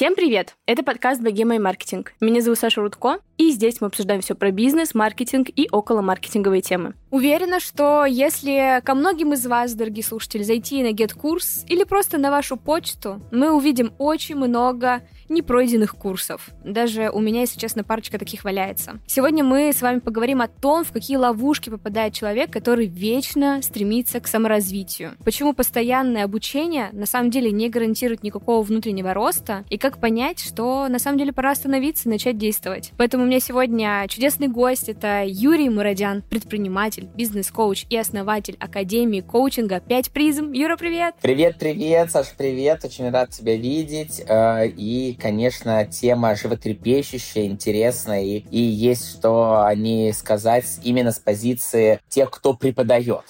Всем 0.00 0.14
привет! 0.14 0.56
Это 0.64 0.82
подкаст 0.82 1.20
«Богема 1.20 1.56
и 1.56 1.58
маркетинг». 1.58 2.14
Меня 2.22 2.40
зовут 2.40 2.58
Саша 2.58 2.80
Рудко, 2.80 3.18
и 3.36 3.50
здесь 3.50 3.82
мы 3.82 3.88
обсуждаем 3.88 4.22
все 4.22 4.34
про 4.34 4.50
бизнес, 4.50 4.94
маркетинг 4.94 5.48
и 5.54 5.68
около 5.70 6.00
маркетинговые 6.00 6.62
темы. 6.62 6.94
Уверена, 7.10 7.58
что 7.58 8.04
если 8.04 8.80
ко 8.84 8.94
многим 8.94 9.32
из 9.32 9.44
вас, 9.44 9.74
дорогие 9.74 10.04
слушатели, 10.04 10.44
зайти 10.44 10.80
на 10.82 10.92
GetCourse 10.92 11.66
или 11.66 11.82
просто 11.82 12.18
на 12.18 12.30
вашу 12.30 12.56
почту, 12.56 13.20
мы 13.32 13.50
увидим 13.50 13.92
очень 13.98 14.36
много 14.36 15.02
непройденных 15.28 15.96
курсов. 15.96 16.50
Даже 16.64 17.10
у 17.10 17.20
меня, 17.20 17.40
если 17.40 17.58
честно, 17.58 17.84
парочка 17.84 18.18
таких 18.18 18.44
валяется. 18.44 19.00
Сегодня 19.06 19.42
мы 19.42 19.72
с 19.72 19.80
вами 19.80 20.00
поговорим 20.00 20.40
о 20.40 20.48
том, 20.48 20.84
в 20.84 20.92
какие 20.92 21.16
ловушки 21.16 21.70
попадает 21.70 22.14
человек, 22.14 22.52
который 22.52 22.86
вечно 22.86 23.60
стремится 23.62 24.20
к 24.20 24.26
саморазвитию. 24.26 25.12
Почему 25.24 25.52
постоянное 25.52 26.24
обучение 26.24 26.90
на 26.92 27.06
самом 27.06 27.30
деле 27.30 27.50
не 27.52 27.68
гарантирует 27.68 28.22
никакого 28.22 28.62
внутреннего 28.62 29.14
роста, 29.14 29.64
и 29.70 29.78
как 29.78 30.00
понять, 30.00 30.40
что 30.40 30.88
на 30.88 30.98
самом 30.98 31.18
деле 31.18 31.32
пора 31.32 31.52
остановиться 31.52 32.08
и 32.08 32.12
начать 32.12 32.36
действовать. 32.36 32.92
Поэтому 32.96 33.24
у 33.24 33.26
меня 33.26 33.40
сегодня 33.40 34.06
чудесный 34.08 34.48
гость— 34.48 34.88
это 34.88 35.24
Юрий 35.24 35.70
Мурадян, 35.70 36.22
предприниматель, 36.22 36.99
бизнес-коуч 37.06 37.86
и 37.88 37.96
основатель 37.96 38.56
Академии 38.60 39.20
коучинга 39.20 39.80
5 39.80 40.10
призм. 40.10 40.52
Юра, 40.52 40.76
привет! 40.76 41.14
Привет-привет, 41.20 42.10
Саша, 42.10 42.30
привет! 42.36 42.84
Очень 42.84 43.10
рад 43.10 43.30
тебя 43.30 43.56
видеть. 43.56 44.22
Э, 44.26 44.66
и 44.66 45.14
конечно, 45.14 45.84
тема 45.86 46.34
животрепещущая, 46.34 47.46
интересная, 47.46 48.22
и, 48.22 48.38
и 48.50 48.60
есть 48.60 49.18
что 49.18 49.64
о 49.64 49.74
ней 49.74 50.12
сказать 50.12 50.80
именно 50.82 51.12
с 51.12 51.18
позиции 51.18 52.00
тех, 52.08 52.30
кто 52.30 52.54
преподает. 52.54 53.24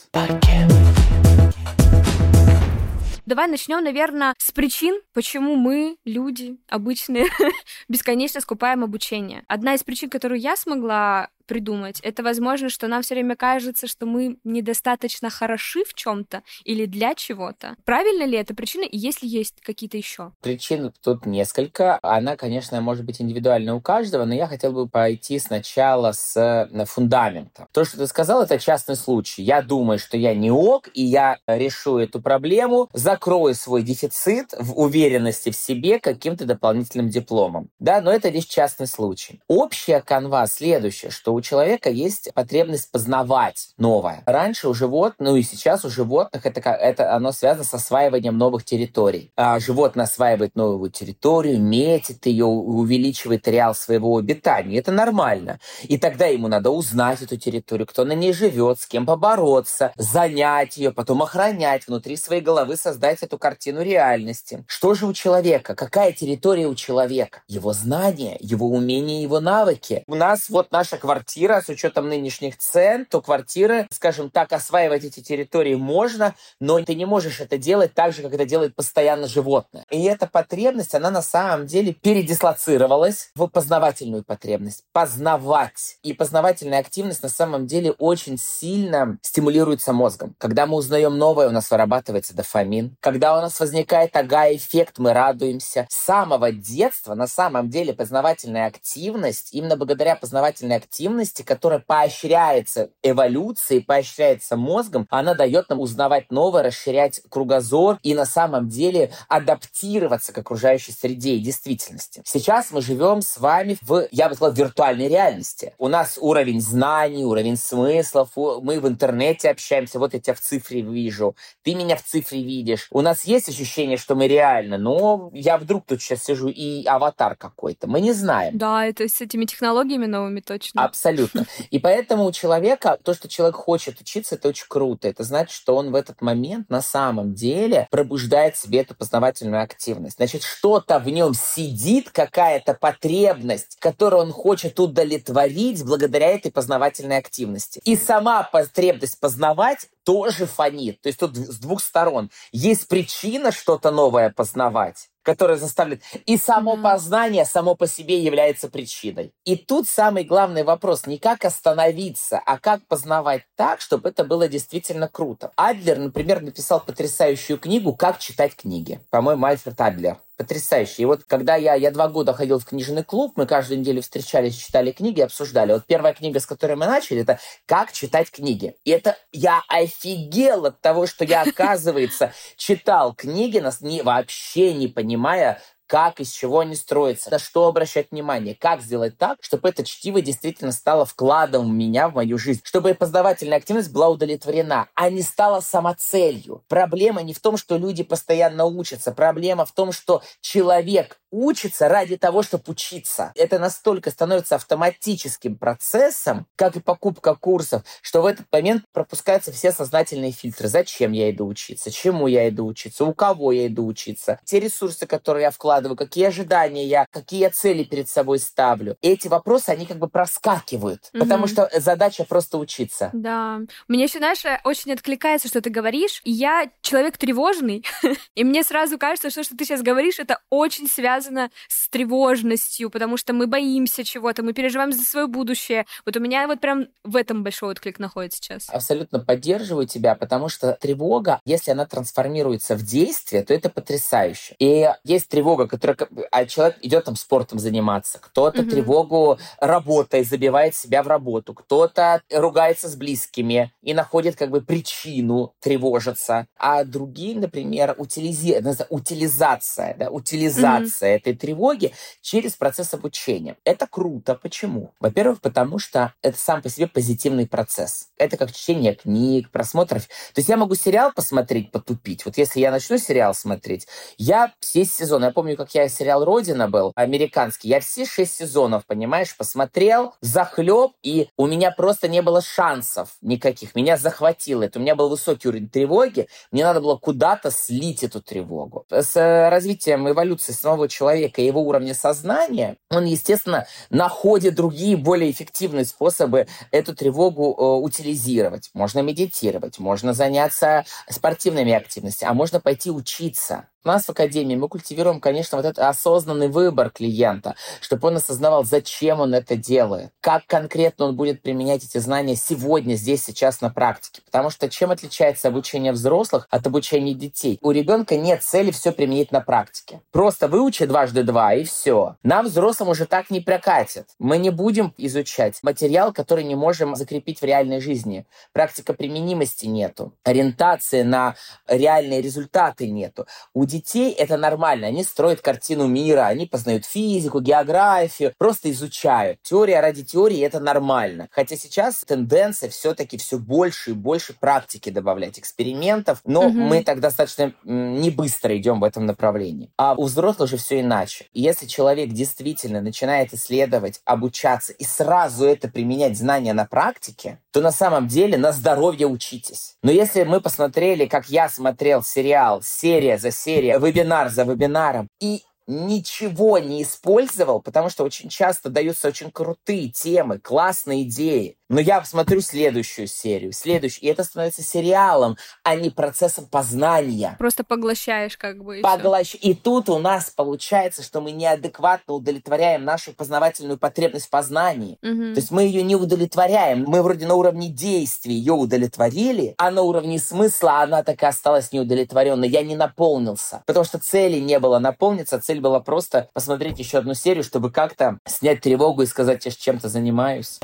Давай 3.31 3.47
начнем, 3.47 3.85
наверное, 3.85 4.35
с 4.39 4.51
причин, 4.51 5.01
почему 5.15 5.55
мы, 5.55 5.97
люди 6.05 6.59
обычные, 6.69 7.27
бесконечно 7.89 8.41
скупаем 8.41 8.83
обучение. 8.83 9.45
Одна 9.47 9.75
из 9.75 9.85
причин, 9.85 10.11
которую 10.11 10.41
я 10.41 10.57
смогла 10.57 11.29
придумать. 11.51 11.99
Это 12.03 12.23
возможно, 12.23 12.69
что 12.69 12.87
нам 12.87 13.03
все 13.03 13.15
время 13.15 13.35
кажется, 13.35 13.89
что 13.89 14.07
мы 14.07 14.37
недостаточно 14.45 15.31
хороши 15.31 15.83
в 15.85 15.95
чем-то 15.95 16.45
или 16.63 16.87
для 16.87 17.17
чего-то. 17.17 17.75
Правильно 17.85 18.23
ли 18.23 18.39
это 18.39 18.55
причина, 18.55 18.85
и 18.85 18.97
если 18.97 19.27
есть 19.27 19.57
какие-то 19.61 19.97
еще? 19.97 20.31
Причин 20.43 20.93
тут 21.03 21.27
несколько. 21.27 21.99
Она, 22.03 22.37
конечно, 22.37 22.81
может 22.81 23.05
быть 23.05 23.21
индивидуальна 23.21 23.75
у 23.75 23.81
каждого, 23.81 24.27
но 24.27 24.33
я 24.33 24.47
хотел 24.47 24.71
бы 24.71 24.89
пойти 24.89 25.41
сначала 25.41 26.13
с 26.13 26.37
э, 26.37 26.85
фундамента. 26.85 27.67
То, 27.73 27.85
что 27.85 27.97
ты 27.97 28.07
сказал, 28.07 28.45
это 28.45 28.57
частный 28.61 28.95
случай. 28.95 29.43
Я 29.43 29.61
думаю, 29.61 29.99
что 29.99 30.17
я 30.17 30.37
не 30.37 30.53
ок, 30.53 30.89
и 30.95 31.03
я 31.03 31.39
решу 31.49 31.99
эту 31.99 32.23
проблему, 32.23 32.89
закрою 32.93 33.57
свой 33.57 33.83
дефицит 33.83 34.55
в 34.57 34.79
уверенности 34.79 35.51
в 35.51 35.57
себе 35.57 35.99
каким-то 35.99 36.45
дополнительным 36.45 37.09
дипломом. 37.09 37.71
Да, 37.81 38.01
но 38.01 38.13
это 38.13 38.29
лишь 38.29 38.45
частный 38.45 38.87
случай. 38.87 39.41
Общая 39.49 40.01
канва 40.01 40.47
следующая, 40.47 41.11
что 41.11 41.40
у 41.41 41.43
человека 41.43 41.89
есть 41.89 42.31
потребность 42.35 42.93
познавать 42.93 43.71
новое. 43.79 44.23
Раньше 44.27 44.69
у 44.69 44.75
животных, 44.75 45.17
ну 45.19 45.37
и 45.37 45.43
сейчас 45.43 45.87
у 45.87 45.89
животных 45.89 46.45
это, 46.45 46.61
это 46.61 47.15
оно 47.15 47.33
связано 47.33 47.65
с 47.65 47.73
осваиванием 47.73 48.37
новых 48.37 48.63
территорий. 48.63 49.33
А 49.37 49.59
животное 49.59 50.05
осваивает 50.05 50.55
новую 50.55 50.91
территорию, 50.91 51.59
метит 51.59 52.27
ее, 52.27 52.45
увеличивает 52.45 53.49
реал 53.49 53.75
своего 53.75 54.19
обитания. 54.19 54.79
Это 54.79 54.93
нормально. 54.93 55.61
И 55.85 55.97
тогда 55.97 56.27
ему 56.27 56.49
надо 56.49 56.71
узнать 56.71 57.23
эту 57.23 57.39
территорию, 57.39 57.87
кто 57.87 58.05
на 58.05 58.13
ней 58.13 58.35
живет, 58.35 58.79
с 58.79 58.87
кем 58.87 59.07
побороться, 59.07 59.93
занять 59.97 60.77
ее, 60.77 60.93
потом 60.93 61.23
охранять 61.23 61.87
внутри 61.87 62.17
своей 62.17 62.43
головы, 62.43 62.77
создать 62.77 63.23
эту 63.23 63.39
картину 63.39 63.83
реальности. 63.83 64.63
Что 64.67 64.93
же 64.95 65.07
у 65.07 65.15
человека? 65.15 65.75
Какая 65.75 66.13
территория 66.13 66.67
у 66.67 66.75
человека? 66.75 67.41
Его 67.49 67.73
знания, 67.73 68.37
его 68.41 68.69
умения, 68.69 69.23
его 69.23 69.41
навыки. 69.41 70.05
У 70.07 70.15
нас 70.15 70.51
вот 70.51 70.71
наша 70.71 70.99
квартира 70.99 71.30
квартира, 71.31 71.61
с 71.61 71.69
учетом 71.69 72.09
нынешних 72.09 72.59
цен, 72.59 73.07
то 73.07 73.21
квартиры, 73.23 73.87
скажем 73.93 74.31
так, 74.31 74.53
осваивать 74.53 75.05
эти 75.05 75.21
территории 75.21 75.77
можно, 75.77 76.35
но 76.59 76.83
ты 76.83 76.97
не 76.97 77.05
можешь 77.05 77.41
это 77.41 77.57
делать 77.57 77.95
так 77.95 78.13
же, 78.13 78.23
как 78.23 78.35
это 78.35 78.45
делает 78.45 78.75
постоянно 78.75 79.29
животное. 79.29 79.85
И 79.91 80.03
эта 80.03 80.27
потребность, 80.27 80.93
она 80.97 81.11
на 81.11 81.23
самом 81.23 81.67
деле 81.67 81.93
передислоцировалась 81.93 83.31
в 83.37 83.47
познавательную 83.47 84.25
потребность. 84.25 84.83
Познавать. 84.93 85.99
И 86.03 86.13
познавательная 86.15 86.81
активность 86.81 87.23
на 87.23 87.29
самом 87.29 87.69
деле 87.69 87.93
очень 87.93 88.37
сильно 88.37 89.19
стимулируется 89.23 89.93
мозгом. 89.93 90.35
Когда 90.39 90.67
мы 90.67 90.79
узнаем 90.79 91.17
новое, 91.17 91.49
у 91.49 91.53
нас 91.53 91.71
вырабатывается 91.71 92.35
дофамин. 92.35 92.97
Когда 92.99 93.39
у 93.39 93.41
нас 93.41 93.61
возникает 93.61 94.17
ага-эффект, 94.17 94.99
мы 94.99 95.13
радуемся. 95.13 95.87
С 95.91 96.05
самого 96.07 96.51
детства 96.51 97.15
на 97.15 97.29
самом 97.29 97.71
деле 97.71 97.93
познавательная 97.93 98.67
активность, 98.67 99.51
именно 99.53 99.77
благодаря 99.77 100.17
познавательной 100.17 100.77
активности, 100.77 101.20
активности, 101.21 101.43
которая 101.43 101.81
поощряется 101.81 102.91
эволюцией, 103.03 103.83
поощряется 103.83 104.57
мозгом, 104.57 105.07
она 105.11 105.35
дает 105.35 105.69
нам 105.69 105.81
узнавать 105.81 106.31
новое, 106.31 106.63
расширять 106.63 107.21
кругозор 107.29 107.99
и 108.03 108.15
на 108.15 108.25
самом 108.25 108.69
деле 108.69 109.13
адаптироваться 109.29 110.33
к 110.33 110.39
окружающей 110.39 110.93
среде 110.93 111.35
и 111.35 111.41
действительности. 111.41 112.23
Сейчас 112.25 112.71
мы 112.71 112.81
живем 112.81 113.21
с 113.21 113.39
вами 113.39 113.77
в, 113.83 114.09
я 114.11 114.29
бы 114.29 114.35
сказал, 114.35 114.55
виртуальной 114.55 115.09
реальности. 115.09 115.75
У 115.79 115.89
нас 115.89 116.19
уровень 116.21 116.61
знаний, 116.61 117.25
уровень 117.25 117.57
смыслов, 117.57 118.31
мы 118.37 118.81
в 118.81 118.89
интернете 118.89 119.51
общаемся, 119.51 119.99
вот 119.99 120.15
я 120.15 120.21
тебя 120.21 120.35
в 120.35 120.41
цифре 120.41 120.81
вижу, 120.81 121.37
ты 121.63 121.75
меня 121.75 121.97
в 121.97 122.03
цифре 122.03 122.43
видишь. 122.43 122.89
У 122.91 123.03
нас 123.03 123.25
есть 123.25 123.49
ощущение, 123.49 123.99
что 123.99 124.15
мы 124.15 124.27
реально, 124.27 124.79
но 124.79 125.31
я 125.35 125.59
вдруг 125.59 125.85
тут 125.87 126.01
сейчас 126.01 126.25
сижу 126.25 126.49
и 126.49 126.87
аватар 126.87 127.37
какой-то. 127.37 127.87
Мы 127.87 128.01
не 128.01 128.13
знаем. 128.13 128.57
Да, 128.57 128.87
это 128.87 129.07
с 129.07 129.21
этими 129.21 129.45
технологиями 129.45 130.07
новыми 130.07 130.41
точно. 130.41 130.85
Абсолютно 130.85 131.00
Абсолютно. 131.01 131.47
И 131.71 131.79
поэтому 131.79 132.27
у 132.27 132.33
человека, 132.33 132.99
то, 133.03 133.15
что 133.15 133.27
человек 133.27 133.57
хочет 133.57 134.01
учиться, 134.03 134.35
это 134.35 134.49
очень 134.49 134.67
круто. 134.69 135.09
Это 135.09 135.25
значит, 135.25 135.53
что 135.53 135.75
он 135.77 135.93
в 135.93 135.95
этот 135.95 136.21
момент 136.21 136.69
на 136.69 136.83
самом 136.83 137.33
деле 137.33 137.89
пробуждает 137.91 138.59
себе 138.59 138.81
эту 138.81 138.95
познавательную 138.95 139.63
активность. 139.63 140.17
Значит, 140.17 140.43
что-то 140.43 140.99
в 140.99 141.09
нем 141.09 141.33
сидит, 141.33 142.11
какая-то 142.11 142.75
потребность, 142.75 143.79
которую 143.81 144.25
он 144.25 144.33
хочет 144.33 144.79
удовлетворить 144.79 145.83
благодаря 145.85 146.29
этой 146.29 146.53
познавательной 146.53 147.17
активности. 147.17 147.81
И 147.85 147.97
сама 147.97 148.43
потребность 148.43 149.19
познавать 149.21 149.89
тоже 150.05 150.45
фонит. 150.47 151.01
То 151.01 151.09
есть 151.09 151.19
тут 151.19 151.35
с 151.37 151.59
двух 151.59 151.81
сторон. 151.81 152.31
Есть 152.53 152.89
причина 152.89 153.53
что-то 153.53 153.91
новое 153.91 154.31
познавать, 154.31 155.09
которое 155.23 155.57
заставляет... 155.57 156.03
И 156.27 156.37
само 156.37 156.75
mm-hmm. 156.75 156.83
познание 156.83 157.45
само 157.45 157.75
по 157.75 157.87
себе 157.87 158.23
является 158.23 158.69
причиной. 158.69 159.33
И 159.45 159.57
тут 159.57 159.89
самый 159.89 160.25
главный 160.25 160.63
вопрос 160.65 161.07
не 161.07 161.19
как 161.19 161.45
остановиться, 161.45 162.41
а 162.45 162.59
как 162.59 162.87
познавать 162.87 163.43
так, 163.57 163.81
чтобы 163.81 164.09
это 164.11 164.25
было 164.25 164.49
действительно 164.49 165.09
круто. 165.09 165.53
Адлер, 165.57 165.99
например, 165.99 166.43
написал 166.43 166.81
потрясающую 166.81 167.59
книгу 167.59 167.95
«Как 167.95 168.19
читать 168.19 168.57
книги». 168.57 169.01
По-моему, 169.11 169.47
Альфред 169.47 169.81
Адлер 169.81 170.19
потрясающе. 170.41 171.03
И 171.03 171.05
вот 171.05 171.25
когда 171.25 171.55
я, 171.57 171.75
я 171.75 171.91
два 171.91 172.09
года 172.09 172.33
ходил 172.33 172.59
в 172.59 172.65
книжный 172.65 173.05
клуб, 173.05 173.35
мы 173.37 173.45
каждую 173.45 173.81
неделю 173.81 174.01
встречались, 174.01 174.57
читали 174.57 174.91
книги, 174.91 175.21
обсуждали. 175.21 175.75
Вот 175.75 175.85
первая 175.87 176.15
книга, 176.15 176.41
с 176.41 176.47
которой 176.47 176.77
мы 176.77 176.87
начали, 176.87 177.21
это 177.21 177.39
«Как 177.67 177.93
читать 177.93 178.31
книги». 178.31 178.75
И 178.85 178.91
это 178.91 179.19
я 179.33 179.63
офигел 179.69 180.65
от 180.65 180.81
того, 180.81 181.07
что 181.07 181.27
я, 181.27 181.43
оказывается, 181.43 182.33
читал 182.57 183.13
книги, 183.15 183.59
нас 183.59 183.83
не, 183.83 184.01
вообще 184.01 184.73
не 184.73 184.89
понимая, 184.89 185.61
как, 185.91 186.21
из 186.21 186.31
чего 186.31 186.61
они 186.61 186.77
строятся, 186.77 187.31
на 187.33 187.41
что 187.41 187.67
обращать 187.67 188.13
внимание, 188.13 188.55
как 188.55 188.81
сделать 188.81 189.19
так, 189.19 189.39
чтобы 189.41 189.71
это 189.71 189.85
чтиво 189.85 190.23
действительно 190.23 190.71
стало 190.71 191.05
вкладом 191.05 191.67
в 191.67 191.73
меня, 191.73 192.09
в 192.09 192.15
мою 192.15 192.39
жизнь, 192.39 192.61
чтобы 192.63 192.95
познавательная 192.95 193.59
активность 193.59 193.91
была 193.91 194.09
удовлетворена, 194.09 194.87
а 194.95 195.11
не 195.11 195.23
стала 195.23 195.61
самоцелью. 195.61 196.63
Проблема 196.69 197.23
не 197.23 197.35
в 197.35 197.41
том, 197.41 197.57
что 197.57 197.77
люди 197.77 198.05
постоянно 198.05 198.67
учатся, 198.67 199.11
проблема 199.11 199.67
в 199.67 199.73
том, 199.73 199.91
что 199.91 200.23
человек 200.41 201.19
учится 201.31 201.89
ради 201.89 202.17
того, 202.17 202.43
чтобы 202.43 202.65
учиться. 202.69 203.33
Это 203.35 203.59
настолько 203.59 204.11
становится 204.11 204.57
автоматическим 204.57 205.57
процессом, 205.57 206.47
как 206.57 206.77
и 206.77 206.81
покупка 206.81 207.35
курсов, 207.35 207.83
что 208.03 208.23
в 208.23 208.27
этот 208.27 208.47
момент 208.53 208.85
пропускаются 208.93 209.53
все 209.53 209.73
сознательные 209.73 210.33
фильтры. 210.33 210.69
Зачем 210.69 211.13
я 211.13 211.31
иду 211.31 211.47
учиться? 211.47 211.91
Чему 211.91 212.27
я 212.27 212.49
иду 212.49 212.67
учиться? 212.67 213.05
У 213.05 213.15
кого 213.15 213.53
я 213.53 213.67
иду 213.67 213.87
учиться? 213.87 214.41
Те 214.45 214.61
ресурсы, 214.61 215.07
которые 215.07 215.45
я 215.45 215.51
вкладываю, 215.51 215.80
какие 215.97 216.27
ожидания 216.27 216.87
я, 216.87 217.07
какие 217.11 217.41
я 217.41 217.51
цели 217.51 217.85
перед 217.85 218.09
собой 218.09 218.39
ставлю. 218.39 218.97
И 219.01 219.09
эти 219.09 219.29
вопросы, 219.29 219.71
они 219.71 219.87
как 219.87 219.99
бы 219.99 220.09
проскакивают, 220.09 221.11
mm-hmm. 221.13 221.19
потому 221.19 221.47
что 221.47 221.69
задача 221.77 222.25
просто 222.25 222.59
учиться. 222.59 223.11
Да. 223.13 223.61
Мне 223.89 224.05
еще, 224.05 224.19
знаешь, 224.19 224.43
очень 224.65 224.93
откликается, 224.93 225.49
что 225.49 225.61
ты 225.61 225.71
говоришь. 225.71 226.21
Я 226.25 226.71
человек 226.81 227.17
тревожный, 227.17 227.85
и 228.35 228.45
мне 228.45 228.63
сразу 228.63 228.99
кажется, 228.99 229.31
что, 229.31 229.43
что 229.43 229.57
ты 229.57 229.65
сейчас 229.65 229.83
говоришь, 229.83 230.19
это 230.19 230.41
очень 230.51 230.87
связано 230.89 231.51
с 231.69 231.89
тревожностью, 231.89 232.91
потому 232.91 233.17
что 233.17 233.33
мы 233.33 233.47
боимся 233.47 234.05
чего-то, 234.05 234.43
мы 234.43 234.53
переживаем 234.53 234.93
за 234.93 235.03
свое 235.03 235.27
будущее. 235.27 235.87
Вот 236.05 236.17
у 236.17 236.21
меня 236.21 236.47
вот 236.47 236.61
прям 236.61 236.87
в 237.05 237.17
этом 237.17 237.43
большой 237.43 237.71
отклик 237.71 237.99
находится 237.99 238.39
сейчас. 238.43 238.69
Абсолютно 238.69 239.21
поддерживаю 239.21 239.87
тебя, 239.87 240.15
потому 240.15 240.49
что 240.49 240.77
тревога, 240.81 241.41
если 241.45 241.71
она 241.71 241.87
трансформируется 241.87 242.77
в 242.77 242.83
действие, 242.83 243.43
то 243.43 243.55
это 243.55 243.69
потрясающе. 243.69 244.55
И 244.59 244.89
есть 245.05 245.29
тревога, 245.29 245.67
которая, 245.71 245.97
а 246.31 246.45
человек 246.45 246.79
идет 246.83 247.05
там 247.05 247.17
спортом 247.17 247.59
заниматься, 247.59 248.19
кто-то 248.19 248.63
угу. 248.63 248.71
тревогу 248.71 249.39
работой 249.59 250.25
забивает 250.25 250.75
себя 250.75 251.03
в 251.03 251.09
работу, 251.09 251.55
кто-то 251.55 252.23
ругается 252.33 252.89
с 252.89 252.97
близкими 252.97 253.73
и 253.83 253.95
находит 253.95 254.37
как 254.37 254.51
бы 254.51 254.61
причину 254.61 255.55
тревожиться, 255.61 256.47
а 256.57 256.85
другие, 256.85 257.39
например, 257.39 257.95
утилизи... 257.99 258.63
утилизация, 258.89 259.95
да, 259.99 260.11
утилизация 260.11 261.11
угу. 261.11 261.21
этой 261.21 261.35
тревоги 261.35 261.93
через 262.21 262.55
процесс 262.55 262.93
обучения. 262.95 263.57
Это 263.65 263.87
круто. 263.87 264.35
Почему? 264.35 264.93
Во-первых, 265.01 265.41
потому 265.41 265.79
что 265.79 266.13
это 266.23 266.39
сам 266.39 266.63
по 266.63 266.69
себе 266.69 266.87
позитивный 266.87 267.47
процесс. 267.47 268.09
Это 268.19 268.37
как 268.37 268.53
чтение 268.53 268.95
книг, 268.95 269.51
просмотров. 269.51 270.07
То 270.07 270.39
есть 270.39 270.49
я 270.49 270.57
могу 270.57 270.75
сериал 270.75 271.13
посмотреть, 271.15 271.71
потупить. 271.71 272.25
Вот 272.25 272.37
если 272.39 272.61
я 272.61 272.71
начну 272.71 272.99
сериал 272.99 273.35
смотреть, 273.35 273.87
я 274.19 274.53
все 274.61 274.85
сезоны, 274.85 275.27
я 275.27 275.31
помню, 275.31 275.57
как 275.61 275.75
я 275.75 275.89
сериал 275.91 276.25
«Родина» 276.25 276.69
был, 276.71 276.93
американский, 276.95 277.69
я 277.69 277.81
все 277.81 278.07
шесть 278.07 278.37
сезонов, 278.37 278.87
понимаешь, 278.87 279.37
посмотрел, 279.37 280.15
захлеб, 280.23 280.93
и 281.03 281.29
у 281.37 281.47
меня 281.47 281.71
просто 281.71 282.09
не 282.09 282.23
было 282.23 282.41
шансов 282.41 283.11
никаких. 283.21 283.75
Меня 283.75 283.99
захватило 283.99 284.63
это. 284.63 284.79
У 284.79 284.83
меня 284.83 284.95
был 284.95 285.11
высокий 285.11 285.49
уровень 285.49 285.69
тревоги, 285.69 286.29
мне 286.51 286.65
надо 286.65 286.81
было 286.81 286.97
куда-то 286.97 287.51
слить 287.51 288.03
эту 288.03 288.23
тревогу. 288.23 288.87
С 288.91 289.15
э, 289.17 289.51
развитием 289.51 290.09
эволюции 290.09 290.53
самого 290.53 290.89
человека 290.89 291.43
и 291.43 291.47
его 291.47 291.61
уровня 291.61 291.93
сознания, 291.93 292.77
он, 292.91 293.05
естественно, 293.05 293.67
находит 293.91 294.55
другие, 294.55 294.97
более 294.97 295.31
эффективные 295.31 295.85
способы 295.85 296.47
эту 296.71 296.95
тревогу 296.95 297.55
э, 297.55 297.85
утилизировать. 297.85 298.71
Можно 298.73 299.01
медитировать, 299.01 299.79
можно 299.79 300.15
заняться 300.15 300.87
спортивными 301.11 301.73
активностями, 301.73 302.31
а 302.31 302.35
можно 302.35 302.61
пойти 302.61 302.91
учиться. 302.91 303.67
У 303.83 303.89
нас 303.89 304.05
в 304.05 304.11
Академии 304.11 304.57
мы 304.57 304.69
культивируем, 304.69 305.21
конечно, 305.21 305.57
вот 305.57 305.65
этот 305.65 305.79
осознанный 305.83 306.49
выбор 306.49 306.91
клиента, 306.91 307.55
чтобы 307.81 308.09
он 308.09 308.17
осознавал, 308.17 308.63
зачем 308.63 309.21
он 309.21 309.33
это 309.33 309.57
делает, 309.57 310.11
как 310.21 310.45
конкретно 310.47 311.07
он 311.07 311.17
будет 311.17 311.41
применять 311.41 311.83
эти 311.85 311.97
знания 311.97 312.37
сегодня, 312.37 312.95
здесь, 312.95 313.25
сейчас 313.25 313.63
на 313.63 313.71
практике. 313.71 314.21
Потому 314.27 314.51
что 314.51 314.69
чем 314.69 314.91
отличается 314.91 315.49
обучение 315.49 315.93
взрослых 315.93 316.47
от 316.51 316.67
обучения 316.67 317.15
детей? 317.15 317.59
У 317.63 317.71
ребенка 317.71 318.19
нет 318.19 318.43
цели 318.43 318.71
все 318.71 318.93
применить 318.93 319.33
на 319.33 319.41
практике. 319.41 320.03
Просто 320.13 320.47
выучи 320.47 320.85
дважды 320.85 321.23
два 321.23 321.55
и 321.55 321.65
все. 321.65 322.17
Нам, 322.23 322.47
взрослым, 322.47 322.91
уже 322.91 323.07
так 323.07 323.31
не 323.31 323.41
прокатит. 323.41 324.09
Мы 324.19 324.37
не 324.37 324.51
будем 324.51 324.93
изучать 324.99 325.59
материал, 325.63 326.13
который 326.13 326.45
не 326.45 326.55
можем 326.55 326.97
закрепить 326.97 327.41
в 327.41 327.45
реальной 327.45 327.81
жизни. 327.81 328.27
Практика 328.53 328.93
применимости 328.93 329.65
нету. 329.65 330.13
Ориентации 330.23 331.01
на 331.01 331.35
реальные 331.67 332.21
результаты 332.21 332.87
нету. 332.87 333.27
У 333.55 333.70
детей 333.71 334.13
это 334.13 334.37
нормально. 334.37 334.89
Они 334.89 335.05
строят 335.05 335.41
картину 335.41 335.87
мира, 335.87 336.27
они 336.27 336.47
познают 336.47 336.85
физику, 336.85 337.41
географию, 337.41 338.35
просто 338.37 338.71
изучают. 338.71 339.39
Теория 339.43 339.81
ради 339.81 340.05
теории 340.05 340.41
это 340.41 340.61
нормально. 340.61 341.29
Хотя 341.31 341.57
сейчас 341.57 342.03
тенденция 342.07 342.69
все-таки 342.71 343.17
все 343.17 343.39
больше 343.39 343.91
и 343.91 343.95
больше 343.95 344.35
практики 344.35 344.91
добавлять, 344.91 345.39
экспериментов, 345.39 346.21
но 346.25 346.47
угу. 346.47 346.59
мы 346.59 346.83
так 346.83 347.01
достаточно 347.01 347.55
не 347.65 348.11
быстро 348.11 348.57
идем 348.57 348.81
в 348.81 348.85
этом 348.85 349.07
направлении. 349.07 349.71
А 349.77 349.95
у 349.95 350.05
взрослых 350.05 350.49
уже 350.49 350.57
все 350.57 350.81
иначе. 350.81 351.27
Если 351.33 351.67
человек 351.67 352.11
действительно 352.11 352.81
начинает 352.81 353.33
исследовать, 353.33 354.01
обучаться 354.05 354.73
и 354.73 354.85
сразу 354.85 355.45
это 355.45 355.69
применять 355.69 356.19
знания 356.19 356.53
на 356.53 356.65
практике, 356.65 357.39
то 357.53 357.61
на 357.61 357.73
самом 357.73 358.09
деле 358.09 358.37
на 358.37 358.53
здоровье 358.53 359.07
учитесь. 359.07 359.77
Но 359.83 359.91
если 359.91 360.25
мы 360.25 360.41
посмотрели, 360.41 361.07
как 361.07 361.29
я 361.29 361.49
смотрел 361.49 362.03
сериал 362.03 362.63
серия 362.63 363.19
за 363.19 363.31
серией, 363.31 363.60
вебинар 363.61 364.29
за 364.31 364.45
вебинаром, 364.45 365.09
и 365.21 365.43
ничего 365.67 366.59
не 366.59 366.83
использовал, 366.83 367.63
потому 367.63 367.91
что 367.91 368.05
очень 368.05 368.29
часто 368.29 368.71
даются 368.71 369.09
очень 369.09 369.31
крутые 369.31 369.91
темы, 369.91 370.39
классные 370.39 371.03
идеи. 371.05 371.57
Но 371.71 371.81
я 371.81 372.01
посмотрю 372.01 372.41
следующую 372.41 373.07
серию, 373.07 373.53
следующую, 373.53 374.03
и 374.03 374.07
это 374.09 374.25
становится 374.25 374.61
сериалом, 374.61 375.37
а 375.63 375.77
не 375.77 375.89
процессом 375.91 376.47
познания. 376.47 377.37
Просто 377.39 377.63
поглощаешь 377.63 378.37
как 378.37 378.65
бы. 378.65 378.81
И 378.81 378.83
Поглощ... 378.83 379.37
И 379.41 379.55
тут 379.55 379.89
у 379.89 380.01
нас 380.01 380.31
получается, 380.31 381.05
что 381.05 381.21
мы 381.21 381.31
неадекватно 381.31 382.15
удовлетворяем 382.15 382.85
нашу 382.85 383.13
познавательную 383.13 383.79
потребность 383.79 384.27
в 384.27 384.31
познании. 384.31 384.99
Угу. 385.01 385.35
То 385.35 385.37
есть 385.37 385.53
мы 385.53 385.63
ее 385.63 385.85
не 385.85 385.95
удовлетворяем. 385.95 386.85
Мы 386.89 387.03
вроде 387.03 387.25
на 387.27 387.37
уровне 387.37 387.69
действий 387.69 388.35
ее 388.35 388.55
удовлетворили, 388.55 389.55
а 389.57 389.71
на 389.71 389.83
уровне 389.83 390.19
смысла 390.19 390.81
она 390.81 391.05
так 391.05 391.23
и 391.23 391.27
осталась 391.27 391.71
неудовлетворенной. 391.71 392.49
Я 392.49 392.63
не 392.63 392.75
наполнился. 392.75 393.63
Потому 393.67 393.85
что 393.85 394.01
цели 394.01 394.41
не 394.41 394.59
было 394.59 394.81
наполниться, 394.81 395.41
цель 395.41 395.61
была 395.61 395.79
просто 395.79 396.31
посмотреть 396.33 396.81
еще 396.81 396.99
одну 396.99 397.15
серию, 397.15 397.45
чтобы 397.45 397.71
как-то 397.71 398.19
снять 398.27 398.61
тревогу 398.61 399.03
и 399.03 399.07
сказать, 399.07 399.47
я 399.47 399.53
чем-то 399.53 399.89
занимаюсь. 399.89 400.59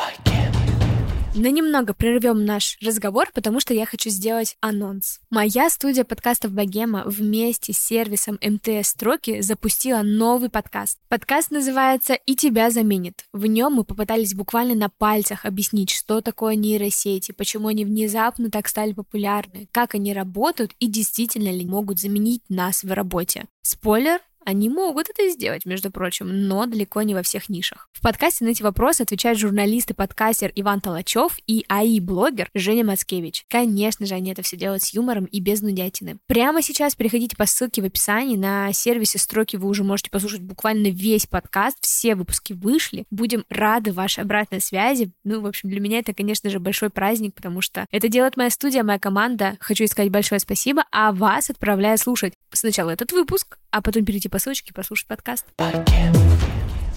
На 1.38 1.50
немного 1.50 1.92
прервем 1.92 2.46
наш 2.46 2.78
разговор, 2.80 3.28
потому 3.34 3.60
что 3.60 3.74
я 3.74 3.84
хочу 3.84 4.08
сделать 4.08 4.56
анонс. 4.62 5.20
Моя 5.28 5.68
студия 5.68 6.04
подкастов 6.04 6.52
Богема 6.52 7.02
вместе 7.04 7.74
с 7.74 7.78
сервисом 7.78 8.38
МТС 8.40 8.88
Строки 8.88 9.42
запустила 9.42 10.00
новый 10.00 10.48
подкаст. 10.48 10.98
Подкаст 11.08 11.50
называется 11.50 12.14
«И 12.14 12.36
тебя 12.36 12.70
заменит». 12.70 13.26
В 13.34 13.44
нем 13.44 13.74
мы 13.74 13.84
попытались 13.84 14.32
буквально 14.32 14.74
на 14.76 14.88
пальцах 14.88 15.44
объяснить, 15.44 15.90
что 15.90 16.22
такое 16.22 16.54
нейросети, 16.54 17.32
почему 17.32 17.68
они 17.68 17.84
внезапно 17.84 18.50
так 18.50 18.66
стали 18.66 18.94
популярны, 18.94 19.68
как 19.72 19.94
они 19.94 20.14
работают 20.14 20.72
и 20.78 20.86
действительно 20.86 21.50
ли 21.50 21.66
могут 21.66 21.98
заменить 21.98 22.44
нас 22.48 22.82
в 22.82 22.90
работе. 22.90 23.44
Спойлер, 23.60 24.20
они 24.46 24.68
могут 24.68 25.10
это 25.10 25.28
сделать, 25.28 25.66
между 25.66 25.90
прочим, 25.90 26.46
но 26.46 26.66
далеко 26.66 27.02
не 27.02 27.14
во 27.14 27.22
всех 27.22 27.48
нишах. 27.48 27.88
В 27.92 28.00
подкасте 28.00 28.44
на 28.44 28.50
эти 28.50 28.62
вопросы 28.62 29.02
отвечают 29.02 29.40
журналист 29.40 29.90
и 29.90 29.94
подкастер 29.94 30.52
Иван 30.54 30.80
Толачев 30.80 31.36
и 31.48 31.64
АИ-блогер 31.68 32.48
Женя 32.54 32.84
Мацкевич. 32.84 33.44
Конечно 33.48 34.06
же, 34.06 34.14
они 34.14 34.30
это 34.30 34.42
все 34.42 34.56
делают 34.56 34.84
с 34.84 34.94
юмором 34.94 35.24
и 35.24 35.40
без 35.40 35.62
нудятины. 35.62 36.18
Прямо 36.28 36.62
сейчас 36.62 36.94
переходите 36.94 37.36
по 37.36 37.44
ссылке 37.44 37.82
в 37.82 37.86
описании. 37.86 38.36
На 38.36 38.72
сервисе 38.72 39.18
строки 39.18 39.56
вы 39.56 39.68
уже 39.68 39.82
можете 39.82 40.10
послушать 40.10 40.42
буквально 40.42 40.88
весь 40.88 41.26
подкаст. 41.26 41.78
Все 41.80 42.14
выпуски 42.14 42.52
вышли. 42.52 43.04
Будем 43.10 43.44
рады 43.48 43.92
вашей 43.92 44.22
обратной 44.22 44.60
связи. 44.60 45.10
Ну, 45.24 45.40
в 45.40 45.46
общем, 45.46 45.70
для 45.70 45.80
меня 45.80 45.98
это, 45.98 46.14
конечно 46.14 46.50
же, 46.50 46.60
большой 46.60 46.90
праздник, 46.90 47.34
потому 47.34 47.62
что 47.62 47.86
это 47.90 48.08
делает 48.08 48.36
моя 48.36 48.50
студия, 48.50 48.84
моя 48.84 49.00
команда. 49.00 49.56
Хочу 49.58 49.84
сказать 49.88 50.12
большое 50.12 50.38
спасибо, 50.38 50.84
а 50.92 51.10
вас 51.10 51.50
отправляю 51.50 51.98
слушать 51.98 52.34
сначала 52.52 52.90
этот 52.90 53.10
выпуск, 53.10 53.58
а 53.70 53.82
потом 53.82 54.04
перейти 54.04 54.28
по 54.28 54.35
ссылочке 54.38 54.70
и 54.70 54.74
послушать 54.74 55.06
подкаст. 55.06 55.46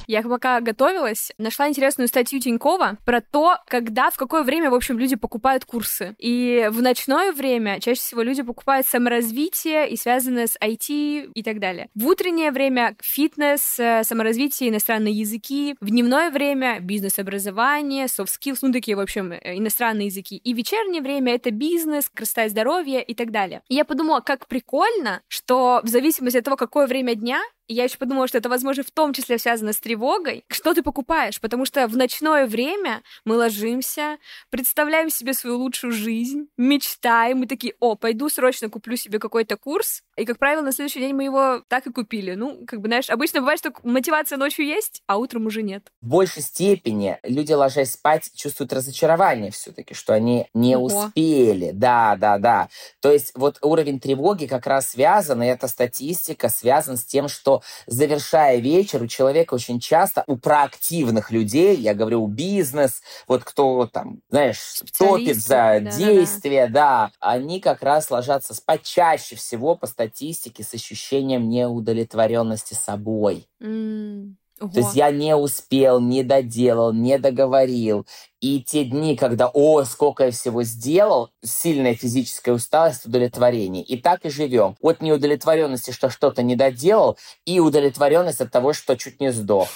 Я 0.10 0.24
пока 0.24 0.60
готовилась, 0.60 1.32
нашла 1.38 1.70
интересную 1.70 2.08
статью 2.08 2.40
Тинькова 2.40 2.98
про 3.06 3.22
то, 3.22 3.58
когда, 3.68 4.10
в 4.10 4.18
какое 4.18 4.42
время, 4.42 4.72
в 4.72 4.74
общем, 4.74 4.98
люди 4.98 5.16
покупают 5.16 5.66
курсы. 5.66 6.16
И 6.18 6.68
в 6.72 6.82
ночное 6.82 7.32
время 7.32 7.80
чаще 7.80 8.02
всего 8.02 8.24
люди 8.24 8.42
покупают 8.42 8.88
саморазвитие 8.88 9.88
и 9.88 9.96
связанное 9.96 10.48
с 10.48 10.58
IT 10.60 11.32
и 11.32 11.44
так 11.44 11.60
далее. 11.60 11.90
В 11.94 12.08
утреннее 12.08 12.50
время 12.50 12.96
фитнес, 13.00 13.76
э, 13.78 14.04
саморазвитие, 14.04 14.72
иностранные 14.72 15.14
языки. 15.14 15.76
В 15.80 15.92
дневное 15.92 16.32
время 16.32 16.80
бизнес-образование, 16.80 18.06
soft 18.06 18.30
skills, 18.42 18.58
ну 18.64 18.74
такие, 18.74 18.98
в 18.98 19.02
общем, 19.02 19.32
э, 19.32 19.60
иностранные 19.60 20.08
языки. 20.08 20.38
И 20.38 20.54
вечернее 20.54 21.04
время 21.04 21.36
это 21.36 21.52
бизнес, 21.52 22.10
красота 22.12 22.46
и 22.46 22.50
здоровье 22.50 23.04
и 23.04 23.14
так 23.14 23.30
далее. 23.30 23.62
И 23.70 23.76
я 23.76 23.86
подумала, 23.86 24.22
как 24.22 24.48
прикольно, 24.48 25.22
что 25.28 25.82
в 25.84 25.88
зависимости 25.88 26.38
от 26.38 26.46
того, 26.46 26.58
какое 26.58 26.88
время 26.88 27.14
дня, 27.14 27.40
я 27.74 27.84
еще 27.84 27.98
подумала, 27.98 28.28
что 28.28 28.38
это, 28.38 28.50
возможно, 28.50 28.84
в 28.84 28.92
том 28.92 29.14
числе 29.14 29.38
связано 29.38 29.74
с 29.74 29.80
тревогой. 29.80 30.44
Что 30.50 30.74
ты 30.74 30.82
покупаешь? 30.82 31.40
Потому 31.40 31.66
что 31.66 31.88
в 31.88 31.96
ночное 31.96 32.48
время 32.48 33.04
мы 33.26 33.36
ложимся, 33.38 34.18
представляем 34.50 35.10
себе 35.10 35.34
свою 35.34 35.58
лучшую 35.58 35.94
жизнь, 35.94 36.48
мечтаем, 36.58 37.40
мы 37.40 37.48
такие, 37.48 37.76
о, 37.80 37.96
пойду 37.96 38.30
срочно 38.30 38.70
куплю 38.70 38.96
себе 38.96 39.20
какой-то 39.20 39.56
курс. 39.56 40.04
И, 40.20 40.26
как 40.26 40.38
правило, 40.38 40.62
на 40.62 40.74
следующий 40.74 41.00
день 41.00 41.14
мы 41.14 41.24
его 41.24 41.62
так 41.70 41.88
и 41.88 41.94
купили. 41.94 42.34
Ну, 42.34 42.66
как 42.68 42.82
бы, 42.82 42.90
знаешь, 42.90 43.10
обычно 43.10 43.40
бывает, 43.40 43.60
что 43.60 43.72
мотивация 43.84 44.38
ночью 44.38 44.66
есть, 44.66 45.02
а 45.08 45.18
утром 45.18 45.46
уже 45.46 45.64
нет. 45.64 45.92
В 46.02 46.10
большей 46.10 46.42
степени 46.42 47.18
люди, 47.24 47.54
ложась 47.54 47.94
спать, 47.94 48.30
чувствуют 48.36 48.74
разочарование 48.74 49.52
все-таки, 49.52 49.94
что 49.94 50.14
они 50.14 50.48
не 50.54 50.76
Ого. 50.76 51.06
успели. 51.06 51.72
Да, 51.72 52.18
да, 52.18 52.38
да. 52.38 52.68
То 53.00 53.12
есть 53.12 53.32
вот 53.36 53.60
уровень 53.62 54.02
тревоги 54.02 54.46
как 54.46 54.68
раз 54.68 54.90
связан, 54.90 55.42
и 55.42 55.48
эта 55.48 55.70
статистика 55.70 56.50
связан 56.50 56.98
с 56.98 57.06
тем, 57.06 57.30
что 57.30 57.62
завершая 57.88 58.58
вечер, 58.58 59.02
у 59.02 59.08
человека 59.08 59.54
очень 59.54 59.80
часто, 59.80 60.26
у 60.28 60.36
проактивных 60.36 61.32
людей, 61.32 61.78
я 61.78 61.94
говорю, 61.94 62.24
у 62.24 62.28
бизнес, 62.28 63.02
вот 63.26 63.46
кто 63.46 63.88
там, 63.88 64.22
знаешь, 64.30 64.82
топит 64.98 65.38
за 65.38 65.80
да, 65.82 65.92
действия, 65.92 66.68
да, 66.68 66.74
да. 66.74 67.08
да, 67.08 67.12
они 67.22 67.62
как 67.62 67.82
раз 67.82 68.12
ложатся 68.12 68.54
спать 68.54 68.84
чаще 68.84 69.38
всего 69.38 69.76
по 69.76 69.88
статистике 69.88 70.09
с 70.18 70.74
ощущением 70.74 71.50
неудовлетворенности 71.50 72.74
собой. 72.74 73.48
Mm. 73.62 74.36
Ого. 74.60 74.72
То 74.72 74.80
есть 74.80 74.96
я 74.96 75.10
не 75.12 75.36
успел, 75.36 76.02
не 76.02 76.24
доделал, 76.24 76.92
не 76.92 77.18
договорил. 77.18 78.06
И 78.42 78.62
те 78.62 78.84
дни, 78.84 79.16
когда, 79.16 79.48
о, 79.48 79.84
сколько 79.86 80.26
я 80.26 80.32
всего 80.32 80.64
сделал, 80.64 81.30
сильная 81.42 81.96
физическая 81.96 82.56
усталость, 82.56 83.06
удовлетворение. 83.06 83.84
И 83.84 83.98
так 83.98 84.26
и 84.26 84.30
живем. 84.30 84.76
От 84.82 85.02
неудовлетворенности, 85.02 85.92
что 85.92 86.10
что-то 86.10 86.44
не 86.44 86.56
доделал, 86.56 87.18
и 87.46 87.60
удовлетворенность 87.60 88.42
от 88.42 88.52
того, 88.52 88.74
что 88.74 88.98
чуть 88.98 89.22
не 89.22 89.32
сдох. 89.32 89.70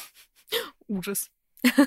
Ужас. 0.88 1.30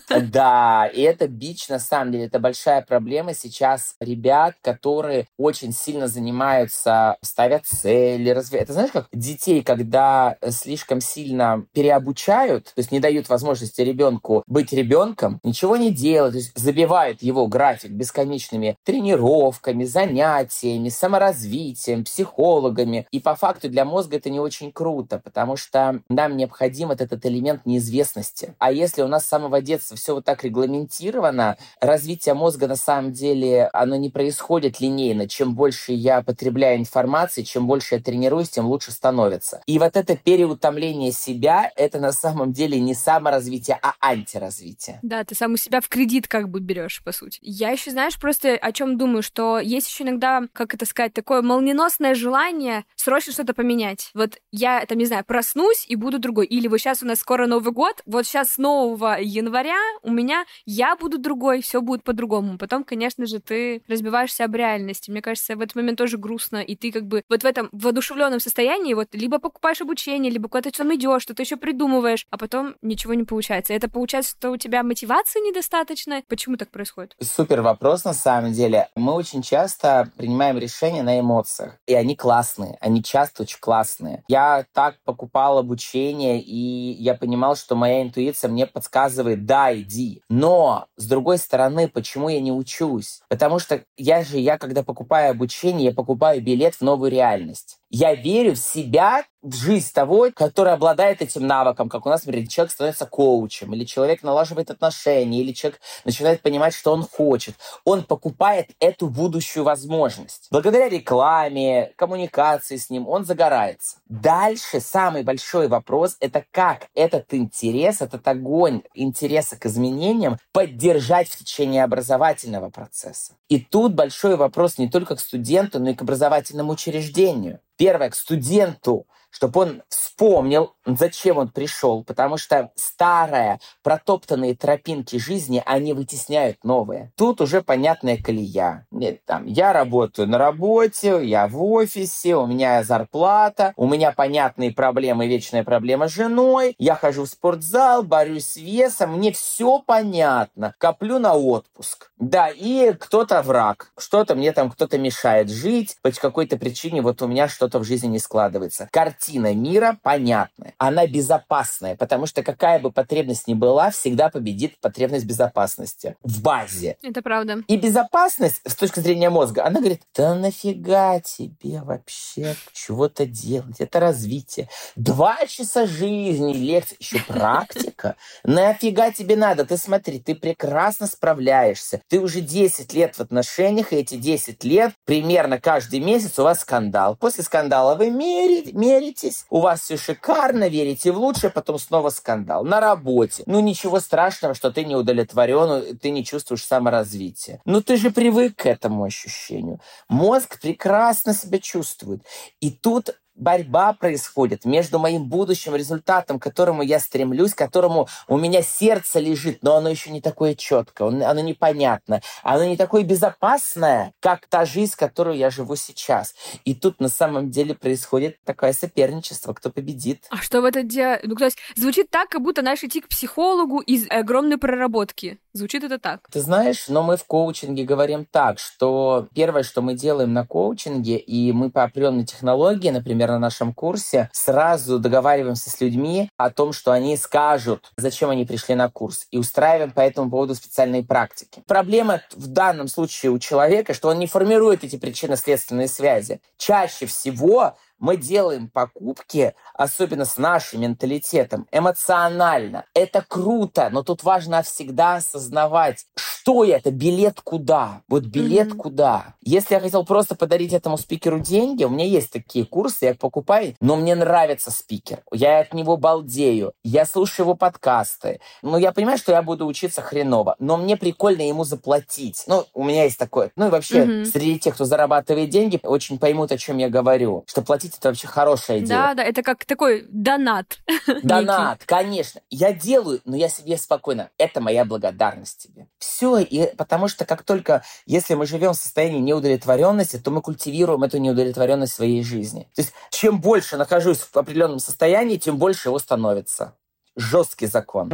Да, 0.09 0.87
и 0.87 1.03
это 1.03 1.29
бич, 1.29 1.69
на 1.69 1.79
самом 1.79 2.13
деле, 2.13 2.27
это 2.27 2.39
большая 2.39 2.83
проблема 2.83 3.35
сейчас 3.35 3.95
ребят, 4.01 4.55
которые 4.63 5.29
очень 5.39 5.73
сильно 5.73 6.09
занимаются, 6.09 7.17
ставят 7.23 7.67
цели, 7.67 8.31
развивают. 8.31 8.65
Это 8.65 8.73
знаешь, 8.73 8.93
как 8.93 9.09
детей, 9.13 9.63
когда 9.63 10.37
слишком 10.49 11.01
сильно 11.01 11.67
переобучают, 11.73 12.67
то 12.67 12.79
есть 12.79 12.91
не 12.93 13.01
дают 13.01 13.29
возможности 13.29 13.81
ребенку 13.83 14.43
быть 14.47 14.73
ребенком, 14.73 15.41
ничего 15.43 15.77
не 15.77 15.91
делают, 15.91 16.33
то 16.33 16.39
есть 16.39 16.59
забивают 16.59 17.23
его 17.23 17.47
график 17.47 17.91
бесконечными 17.91 18.77
тренировками, 18.85 19.85
занятиями, 19.85 20.89
саморазвитием, 20.89 22.05
психологами. 22.05 23.07
И 23.11 23.21
по 23.21 23.35
факту 23.35 23.69
для 23.69 23.85
мозга 23.85 24.17
это 24.17 24.31
не 24.31 24.41
очень 24.41 24.73
круто, 24.73 25.21
потому 25.23 25.57
что 25.57 26.01
нам 26.09 26.37
необходим 26.37 26.91
этот 26.91 27.25
элемент 27.27 27.67
неизвестности. 27.67 28.55
А 28.59 28.73
если 28.73 29.03
у 29.03 29.09
нас 29.09 29.25
с 29.25 29.29
самого 29.29 29.61
детства 29.67 29.97
все 29.97 30.15
вот 30.15 30.25
так 30.25 30.43
регламентировано, 30.45 31.59
развитие 31.81 32.35
мозга 32.35 32.67
на 32.67 32.77
самом 32.77 33.13
деле, 33.13 33.69
оно 33.75 33.97
не 33.97 34.09
происходит 34.09 34.81
линейно. 34.81 35.29
Чем 35.29 35.55
больше 35.55 35.93
я 35.93 36.23
потребляю 36.23 36.79
информации, 36.79 37.43
чем 37.43 37.67
больше 37.67 37.97
я 37.97 38.01
тренируюсь, 38.01 38.49
тем 38.49 38.67
лучше 38.67 38.93
становится. 38.93 39.61
И 39.67 39.79
вот 39.79 39.97
это 39.97 40.17
переутомление 40.17 41.13
себя, 41.13 41.71
это 41.77 41.99
на 41.99 42.13
самом 42.13 42.53
деле 42.53 42.81
не 42.81 42.95
саморазвитие, 42.95 43.79
а 43.83 43.95
антиразвитие. 44.01 45.01
Да, 45.03 45.25
ты 45.25 45.35
сам 45.35 45.53
у 45.53 45.57
себя 45.57 45.81
в 45.81 45.89
кредит 45.89 46.29
как 46.29 46.49
бы 46.49 46.61
берешь, 46.61 47.03
по 47.05 47.13
сути. 47.13 47.39
Я 47.43 47.71
еще, 47.71 47.91
знаешь, 47.91 48.19
просто 48.19 48.55
о 48.55 48.73
чем 48.73 48.97
думаю, 48.97 49.23
что 49.23 49.59
есть 49.59 49.89
еще 49.89 50.05
иногда, 50.05 50.43
как 50.53 50.75
это 50.75 50.87
сказать, 50.87 51.13
такое 51.13 51.43
молниеносное 51.43 52.15
желание 52.15 52.85
срочно 52.95 53.33
что-то 53.33 53.53
поменять. 53.53 54.11
Вот 54.15 54.39
я, 54.53 54.85
там, 54.87 54.99
не 54.99 55.07
знаю, 55.07 55.25
проснусь 55.25 55.85
и 55.89 55.97
буду 55.97 56.19
другой. 56.19 56.47
Или 56.47 56.69
вот 56.69 56.79
сейчас 56.79 57.03
у 57.03 57.07
нас 57.07 57.19
скоро 57.19 57.47
Новый 57.47 57.73
год, 57.73 58.03
вот 58.07 58.27
сейчас 58.27 58.53
с 58.53 58.59
нового 58.59 59.19
января 59.21 59.56
января 59.57 59.79
у 60.03 60.11
меня 60.11 60.45
я 60.67 60.97
буду 60.97 61.19
другой, 61.19 61.63
все 61.63 61.81
будет 61.81 62.03
по-другому. 62.03 62.59
Потом, 62.59 62.85
конечно 62.85 63.27
же, 63.27 63.41
ты 63.41 63.83
разбиваешься 63.89 64.45
об 64.45 64.55
реальности. 64.55 65.11
Мне 65.11 65.23
кажется, 65.23 65.57
в 65.57 65.61
этот 65.61 65.77
момент 65.77 65.99
тоже 65.99 66.19
грустно, 66.19 66.59
и 66.59 66.77
ты 66.77 66.93
как 66.93 67.07
бы 67.07 67.23
вот 67.29 67.43
в 67.43 67.47
этом 67.47 67.69
воодушевленном 67.73 68.41
состоянии 68.41 68.95
вот 68.95 69.09
либо 69.13 69.39
покупаешь 69.39 69.81
обучение, 69.81 70.31
либо 70.31 70.49
куда-то 70.49 70.71
там 70.73 70.95
идешь, 70.95 71.23
что-то 71.23 71.43
еще 71.43 71.57
придумываешь, 71.57 72.27
а 72.31 72.39
потом 72.39 72.75
ничего 72.83 73.15
не 73.15 73.25
получается. 73.25 73.73
Это 73.73 73.89
получается, 73.89 74.33
что 74.39 74.51
у 74.51 74.57
тебя 74.57 74.83
мотивации 74.83 75.41
недостаточно. 75.41 76.23
Почему 76.29 76.57
так 76.57 76.71
происходит? 76.71 77.17
Супер 77.21 77.63
вопрос 77.63 78.05
на 78.05 78.13
самом 78.13 78.53
деле. 78.53 78.89
Мы 78.95 79.13
очень 79.13 79.43
часто 79.43 80.11
принимаем 80.17 80.59
решения 80.59 81.03
на 81.03 81.19
эмоциях, 81.19 81.79
и 81.87 81.95
они 81.95 82.15
классные, 82.15 82.77
они 82.81 83.03
часто 83.03 83.43
очень 83.43 83.59
классные. 83.61 84.23
Я 84.29 84.67
так 84.73 84.97
покупал 85.05 85.59
обучение, 85.59 86.41
и 86.41 86.93
я 86.93 87.15
понимал, 87.15 87.57
что 87.57 87.75
моя 87.75 88.03
интуиция 88.03 88.51
мне 88.51 88.67
подсказывает, 88.67 89.46
да, 89.47 89.73
иди. 89.75 90.23
Но, 90.29 90.89
с 90.97 91.07
другой 91.07 91.39
стороны, 91.39 91.89
почему 91.89 92.29
я 92.29 92.41
не 92.41 92.51
учусь? 92.51 93.21
Потому 93.29 93.61
что 93.61 93.85
я 93.97 94.25
же, 94.25 94.39
я 94.39 94.59
когда 94.59 94.83
покупаю 94.83 95.31
обучение, 95.31 95.87
я 95.87 95.95
покупаю 95.95 96.43
билет 96.43 96.75
в 96.75 96.81
новую 96.81 97.13
реальность. 97.13 97.79
Я 97.91 98.15
верю 98.15 98.55
в 98.55 98.59
себя, 98.59 99.25
в 99.43 99.55
жизнь 99.55 99.93
того, 99.95 100.29
который 100.35 100.73
обладает 100.73 101.23
этим 101.23 101.47
навыком, 101.47 101.89
как 101.89 102.05
у 102.05 102.09
нас, 102.09 102.27
например, 102.27 102.49
человек 102.49 102.73
становится 102.73 103.07
коучем, 103.07 103.73
или 103.75 103.85
человек 103.85 104.25
налаживает 104.25 104.71
отношения, 104.71 105.41
или 105.41 105.53
человек 105.53 105.81
начинает 106.05 106.43
понимать, 106.43 106.75
что 106.75 106.93
он 106.93 107.05
хочет. 107.05 107.55
Он 107.85 108.03
покупает 108.03 108.71
эту 108.81 109.07
будущую 109.09 109.63
возможность. 109.63 110.49
Благодаря 110.51 110.89
рекламе, 110.89 111.93
коммуникации 111.95 112.77
с 112.77 112.91
ним 112.91 113.09
он 113.09 113.25
загорается. 113.25 113.99
Дальше 114.07 114.81
самый 114.81 115.23
большой 115.23 115.69
вопрос– 115.69 116.17
это 116.21 116.45
как 116.51 116.89
этот 116.95 117.33
интерес, 117.35 118.01
этот 118.01 118.27
огонь 118.27 118.83
интереса 118.95 119.57
к 119.57 119.67
изменениям 119.67 120.39
поддержать 120.53 121.29
в 121.29 121.39
течение 121.39 121.85
образовательного 121.85 122.71
процесса. 122.71 123.35
И 123.49 123.61
тут 123.61 123.95
большой 123.95 124.35
вопрос 124.37 124.77
не 124.79 124.89
только 124.89 125.15
к 125.15 125.21
студенту, 125.21 125.79
но 125.79 125.91
и 125.91 125.95
к 125.95 126.03
образовательному 126.03 126.73
учреждению. 126.73 127.61
Первое, 127.77 128.11
к 128.11 128.15
студенту, 128.15 129.07
чтобы 129.31 129.61
он 129.61 129.83
вспомнил, 129.89 130.75
зачем 130.87 131.37
он 131.37 131.49
пришел, 131.49 132.03
потому 132.05 132.39
что 132.39 132.71
старые 132.75 133.61
протоптанные 133.83 134.57
тропинки 134.57 135.17
жизни, 135.17 135.63
они 135.67 135.93
вытесняют 135.93 136.65
новые. 136.65 137.13
Тут 137.17 137.43
уже 137.43 137.61
понятная 137.61 138.17
колея. 138.17 138.87
Нет, 138.91 139.25
там, 139.27 139.45
я 139.45 139.75
работаю 139.75 140.27
на 140.27 140.39
работе, 140.39 141.21
я 141.23 141.49
в 141.49 141.63
офисе, 141.63 142.37
у 142.37 142.47
меня 142.47 142.83
зарплата, 142.83 143.75
у 143.77 143.87
меня 143.87 144.13
понятные 144.13 144.73
проблемы, 144.73 145.27
вечная 145.27 145.65
проблема 145.65 146.09
с 146.09 146.13
женой, 146.13 146.75
я 146.79 146.95
хожу 146.95 147.25
в 147.25 147.29
спортзал, 147.29 148.03
борюсь 148.03 148.47
с 148.47 148.57
весом, 148.57 149.19
мне 149.19 149.33
все 149.33 149.81
понятно, 149.81 150.75
коплю 150.79 151.19
на 151.19 151.35
отпуск. 151.35 152.11
Да, 152.17 152.49
и 152.49 152.95
кто-то 152.95 153.43
враг, 153.43 153.93
что-то 153.99 154.35
мне 154.35 154.53
там 154.53 154.71
кто-то 154.71 154.97
мешает 154.97 155.51
жить, 155.51 155.99
по 156.01 156.11
какой-то 156.11 156.57
причине 156.57 157.03
вот 157.03 157.21
у 157.21 157.27
меня 157.27 157.49
что-то 157.49 157.79
в 157.79 157.85
жизни 157.85 158.07
не 158.07 158.19
складывается. 158.19 158.89
Картина 158.91 159.16
мира 159.29 159.99
понятная, 160.03 160.75
она 160.79 161.07
безопасная, 161.07 161.97
потому 161.97 162.27
что 162.27 162.43
какая 162.43 162.79
бы 162.79 162.91
потребность 162.91 163.47
ни 163.47 163.55
была, 163.55 163.91
всегда 163.91 164.29
победит 164.31 164.79
потребность 164.81 165.27
безопасности 165.27 166.17
в 166.23 166.43
базе. 166.43 166.97
Это 167.03 167.23
правда. 167.23 167.63
И 167.69 167.77
безопасность 167.77 168.61
с 168.65 168.75
точки 168.75 169.01
зрения 169.01 169.31
мозга, 169.31 169.65
она 169.65 169.81
говорит, 169.81 170.03
да 170.15 170.35
нафига 170.35 171.21
тебе 171.21 171.83
вообще 171.83 172.57
чего-то 172.73 173.27
делать, 173.27 173.81
это 173.81 174.01
развитие. 174.01 174.69
Два 174.97 175.47
часа 175.47 175.87
жизни, 175.87 176.53
лекция, 176.55 176.97
еще 176.99 177.19
практика. 177.19 178.17
Нафига 178.45 179.11
тебе 179.13 179.37
надо? 179.37 179.65
Ты 179.67 179.77
смотри, 179.77 180.19
ты 180.19 180.35
прекрасно 180.35 181.07
справляешься 181.07 182.01
ты 182.09 182.21
уже 182.21 182.41
10 182.41 182.93
лет 182.95 183.17
в 183.17 183.21
отношениях, 183.21 183.93
и 183.93 183.97
эти 183.97 184.17
10 184.17 184.65
лет 184.65 184.93
примерно 185.05 185.61
каждый 185.61 186.01
месяц 186.01 186.39
у 186.39 186.45
вас 186.45 186.61
скандал. 186.61 187.17
После 187.17 187.43
скандала 187.45 187.95
вы 187.95 188.11
мерите, 188.11 188.73
меритесь, 189.07 189.47
у 189.51 189.61
вас 189.61 189.83
все 189.83 189.97
шикарно, 189.97 190.69
верите 190.69 191.13
в 191.13 191.19
лучшее, 191.19 191.51
потом 191.51 191.79
снова 191.79 192.11
скандал. 192.11 192.65
На 192.65 192.81
работе. 192.81 193.43
Ну 193.47 193.61
ничего 193.61 194.01
страшного, 194.01 194.55
что 194.55 194.71
ты 194.71 194.85
не 194.85 194.97
удовлетворен, 194.97 195.97
ты 195.99 196.11
не 196.11 196.25
чувствуешь 196.25 196.65
саморазвития. 196.65 197.61
Ну 197.65 197.83
ты 197.83 197.97
же 197.97 198.11
привык 198.11 198.57
к 198.57 198.67
этому 198.67 199.05
ощущению. 199.05 199.81
Мозг 200.09 200.61
прекрасно 200.61 201.35
себя 201.35 201.59
чувствует. 201.59 202.23
И 202.61 202.71
тут 202.71 203.17
борьба 203.37 203.93
происходит 203.93 204.65
между 204.65 204.99
моим 204.99 205.25
будущим 205.25 205.77
результатом, 205.77 206.39
к 206.39 206.43
которому 206.43 206.83
я 206.83 206.99
стремлюсь, 206.99 207.55
к 207.55 207.59
которому 207.59 208.09
у 208.29 208.39
меня 208.39 208.63
сердце 208.63 209.21
лежит, 209.21 209.63
но 209.63 209.77
оно 209.77 209.89
еще 209.89 210.11
не 210.11 210.21
такое 210.21 210.55
четкое, 210.55 211.09
оно 211.09 211.41
непонятно, 211.41 212.21
оно 212.43 212.65
не 212.65 212.77
такое 212.77 213.03
безопасное, 213.03 214.13
как 214.21 214.47
та 214.47 214.65
жизнь, 214.65 214.95
которую 214.97 215.37
я 215.37 215.51
живу 215.51 215.77
сейчас. 215.77 216.35
И 216.65 216.75
тут 216.75 217.01
на 217.01 217.09
самом 217.09 217.51
деле 217.51 217.75
происходит 217.75 218.43
такое 218.45 218.73
соперничество, 218.73 219.53
кто 219.53 219.71
победит. 219.71 220.27
А 220.31 220.39
что 220.39 220.61
в 220.61 220.65
это 220.65 220.83
дело? 220.83 221.19
Ну, 221.23 221.35
то 221.37 221.45
есть 221.45 221.59
звучит 221.77 222.11
так, 222.11 222.29
как 222.29 222.43
будто 222.43 222.63
наш 222.63 222.83
идти 222.83 223.01
к 223.01 223.09
психологу 223.09 223.81
из 223.81 224.07
огромной 224.11 224.59
проработки. 224.59 225.39
Звучит 225.53 225.85
это 225.85 225.99
так. 225.99 226.21
Ты 226.31 226.41
знаешь, 226.41 226.87
но 226.89 227.03
мы 227.03 227.17
в 227.17 227.25
коучинге 227.25 227.85
говорим 227.85 228.27
так, 228.31 228.59
что 228.59 229.27
первое, 229.35 229.63
что 229.63 229.81
мы 229.81 229.95
делаем 229.95 230.35
на 230.35 230.47
коучинге, 230.47 231.17
и 231.17 231.51
мы 231.53 231.71
по 231.71 231.83
определенной 231.85 232.27
технологии, 232.27 232.91
например, 233.27 233.33
на 233.33 233.39
нашем 233.39 233.73
курсе, 233.73 234.31
сразу 234.33 234.99
договариваемся 234.99 235.71
с 235.71 235.81
людьми 235.81 236.31
о 236.37 236.51
том, 236.51 236.73
что 236.73 236.93
они 236.93 237.17
скажут, 237.17 237.93
зачем 237.97 238.31
они 238.31 238.45
пришли 238.45 238.75
на 238.75 238.89
курс, 238.89 239.27
и 239.31 239.39
устраиваем 239.39 239.91
по 239.91 240.01
этому 240.01 240.31
поводу 240.31 240.55
специальные 240.55 241.05
практики. 241.05 241.63
Проблема 241.67 242.23
в 242.33 242.47
данном 242.47 242.89
случае 242.89 243.33
у 243.33 243.39
человека, 243.39 243.95
что 243.95 244.09
он 244.09 244.19
не 244.19 244.27
формирует 244.27 244.85
эти 244.85 244.97
причинно-следственные 244.97 245.89
связи. 245.89 246.41
Чаще 246.57 247.07
всего 247.07 247.77
мы 247.99 248.17
делаем 248.17 248.69
покупки, 248.69 249.55
особенно 249.75 250.25
с 250.25 250.37
нашим 250.37 250.83
менталитетом, 250.83 251.67
эмоционально. 251.73 252.85
Это 252.95 253.25
круто, 253.27 253.89
но 253.91 254.03
тут 254.03 254.23
важно 254.23 254.63
всегда 254.63 255.17
осознавать, 255.17 256.07
что 256.47 256.65
это, 256.65 256.91
билет 256.91 257.41
куда. 257.41 258.03
Вот 258.09 258.25
билет 258.25 258.69
mm-hmm. 258.69 258.77
куда. 258.77 259.35
Если 259.43 259.75
я 259.75 259.81
хотел 259.81 260.05
просто 260.05 260.35
подарить 260.35 260.73
этому 260.73 260.97
спикеру 260.97 261.41
деньги, 261.41 261.85
у 261.85 261.89
меня 261.89 262.05
есть 262.05 262.31
такие 262.31 262.65
курсы, 262.65 263.07
я 263.07 263.11
их 263.11 263.19
покупаю, 263.19 263.75
но 263.81 263.97
мне 263.97 264.15
нравится 264.15 264.71
спикер. 264.71 265.23
Я 265.33 265.61
от 265.61 265.75
него 265.75 265.97
балдею. 265.97 266.73
Я 266.85 267.05
слушаю 267.05 267.47
его 267.47 267.55
подкасты. 267.55 268.41
Ну, 268.63 268.79
я 268.79 268.93
понимаю, 268.93 269.19
что 269.19 269.33
я 269.33 269.43
буду 269.43 269.67
учиться 269.67 270.03
хреново, 270.03 270.57
но 270.59 270.77
мне 270.77 270.97
прикольно 270.97 271.43
ему 271.43 271.65
заплатить. 271.65 272.45
Ну, 272.47 272.65
у 272.75 272.85
меня 272.85 273.05
есть 273.05 273.19
такое. 273.19 273.51
Ну, 273.57 273.67
и 273.67 273.71
вообще, 273.71 274.05
mm-hmm. 274.05 274.25
среди 274.27 274.59
тех, 274.59 274.75
кто 274.75 274.85
зарабатывает 274.85 275.51
деньги, 275.51 275.81
очень 275.83 276.19
поймут, 276.19 276.53
о 276.53 276.59
чем 276.59 276.79
я 276.79 276.89
говорю. 276.89 277.45
Что 277.47 277.63
платить 277.63 277.86
заплатить, 277.87 277.99
это 277.99 278.09
вообще 278.09 278.27
хорошая 278.27 278.79
идея. 278.79 278.89
Да, 278.89 279.15
да, 279.15 279.23
это 279.23 279.43
как 279.43 279.65
такой 279.65 280.07
донат. 280.09 280.79
Донат, 281.23 281.85
конечно. 281.85 282.41
Я 282.51 282.73
делаю, 282.73 283.21
но 283.25 283.37
я 283.37 283.49
себе 283.49 283.77
спокойно. 283.77 284.31
Это 284.39 284.61
моя 284.61 284.85
благодарность 284.85 285.63
тебе. 285.63 285.89
Все, 285.99 286.39
и 286.39 286.75
потому 286.77 287.09
что 287.09 287.25
как 287.25 287.43
только, 287.43 287.83
если 288.07 288.35
мы 288.35 288.47
живем 288.47 288.73
в 288.73 288.77
состоянии 288.77 289.21
неудовлетворенности, 289.21 290.19
то 290.19 290.31
мы 290.31 290.43
культивируем 290.43 291.03
эту 291.03 291.19
неудовлетворенность 291.19 291.93
в 291.93 291.97
своей 291.97 292.23
жизни. 292.23 292.69
То 292.75 292.83
есть 292.83 292.93
чем 293.11 293.41
больше 293.41 293.77
нахожусь 293.77 294.19
в 294.19 294.37
определенном 294.37 294.79
состоянии, 294.79 295.37
тем 295.37 295.59
больше 295.59 295.89
его 295.89 295.99
становится. 295.99 296.75
Жесткий 297.17 297.67
закон. 297.67 298.11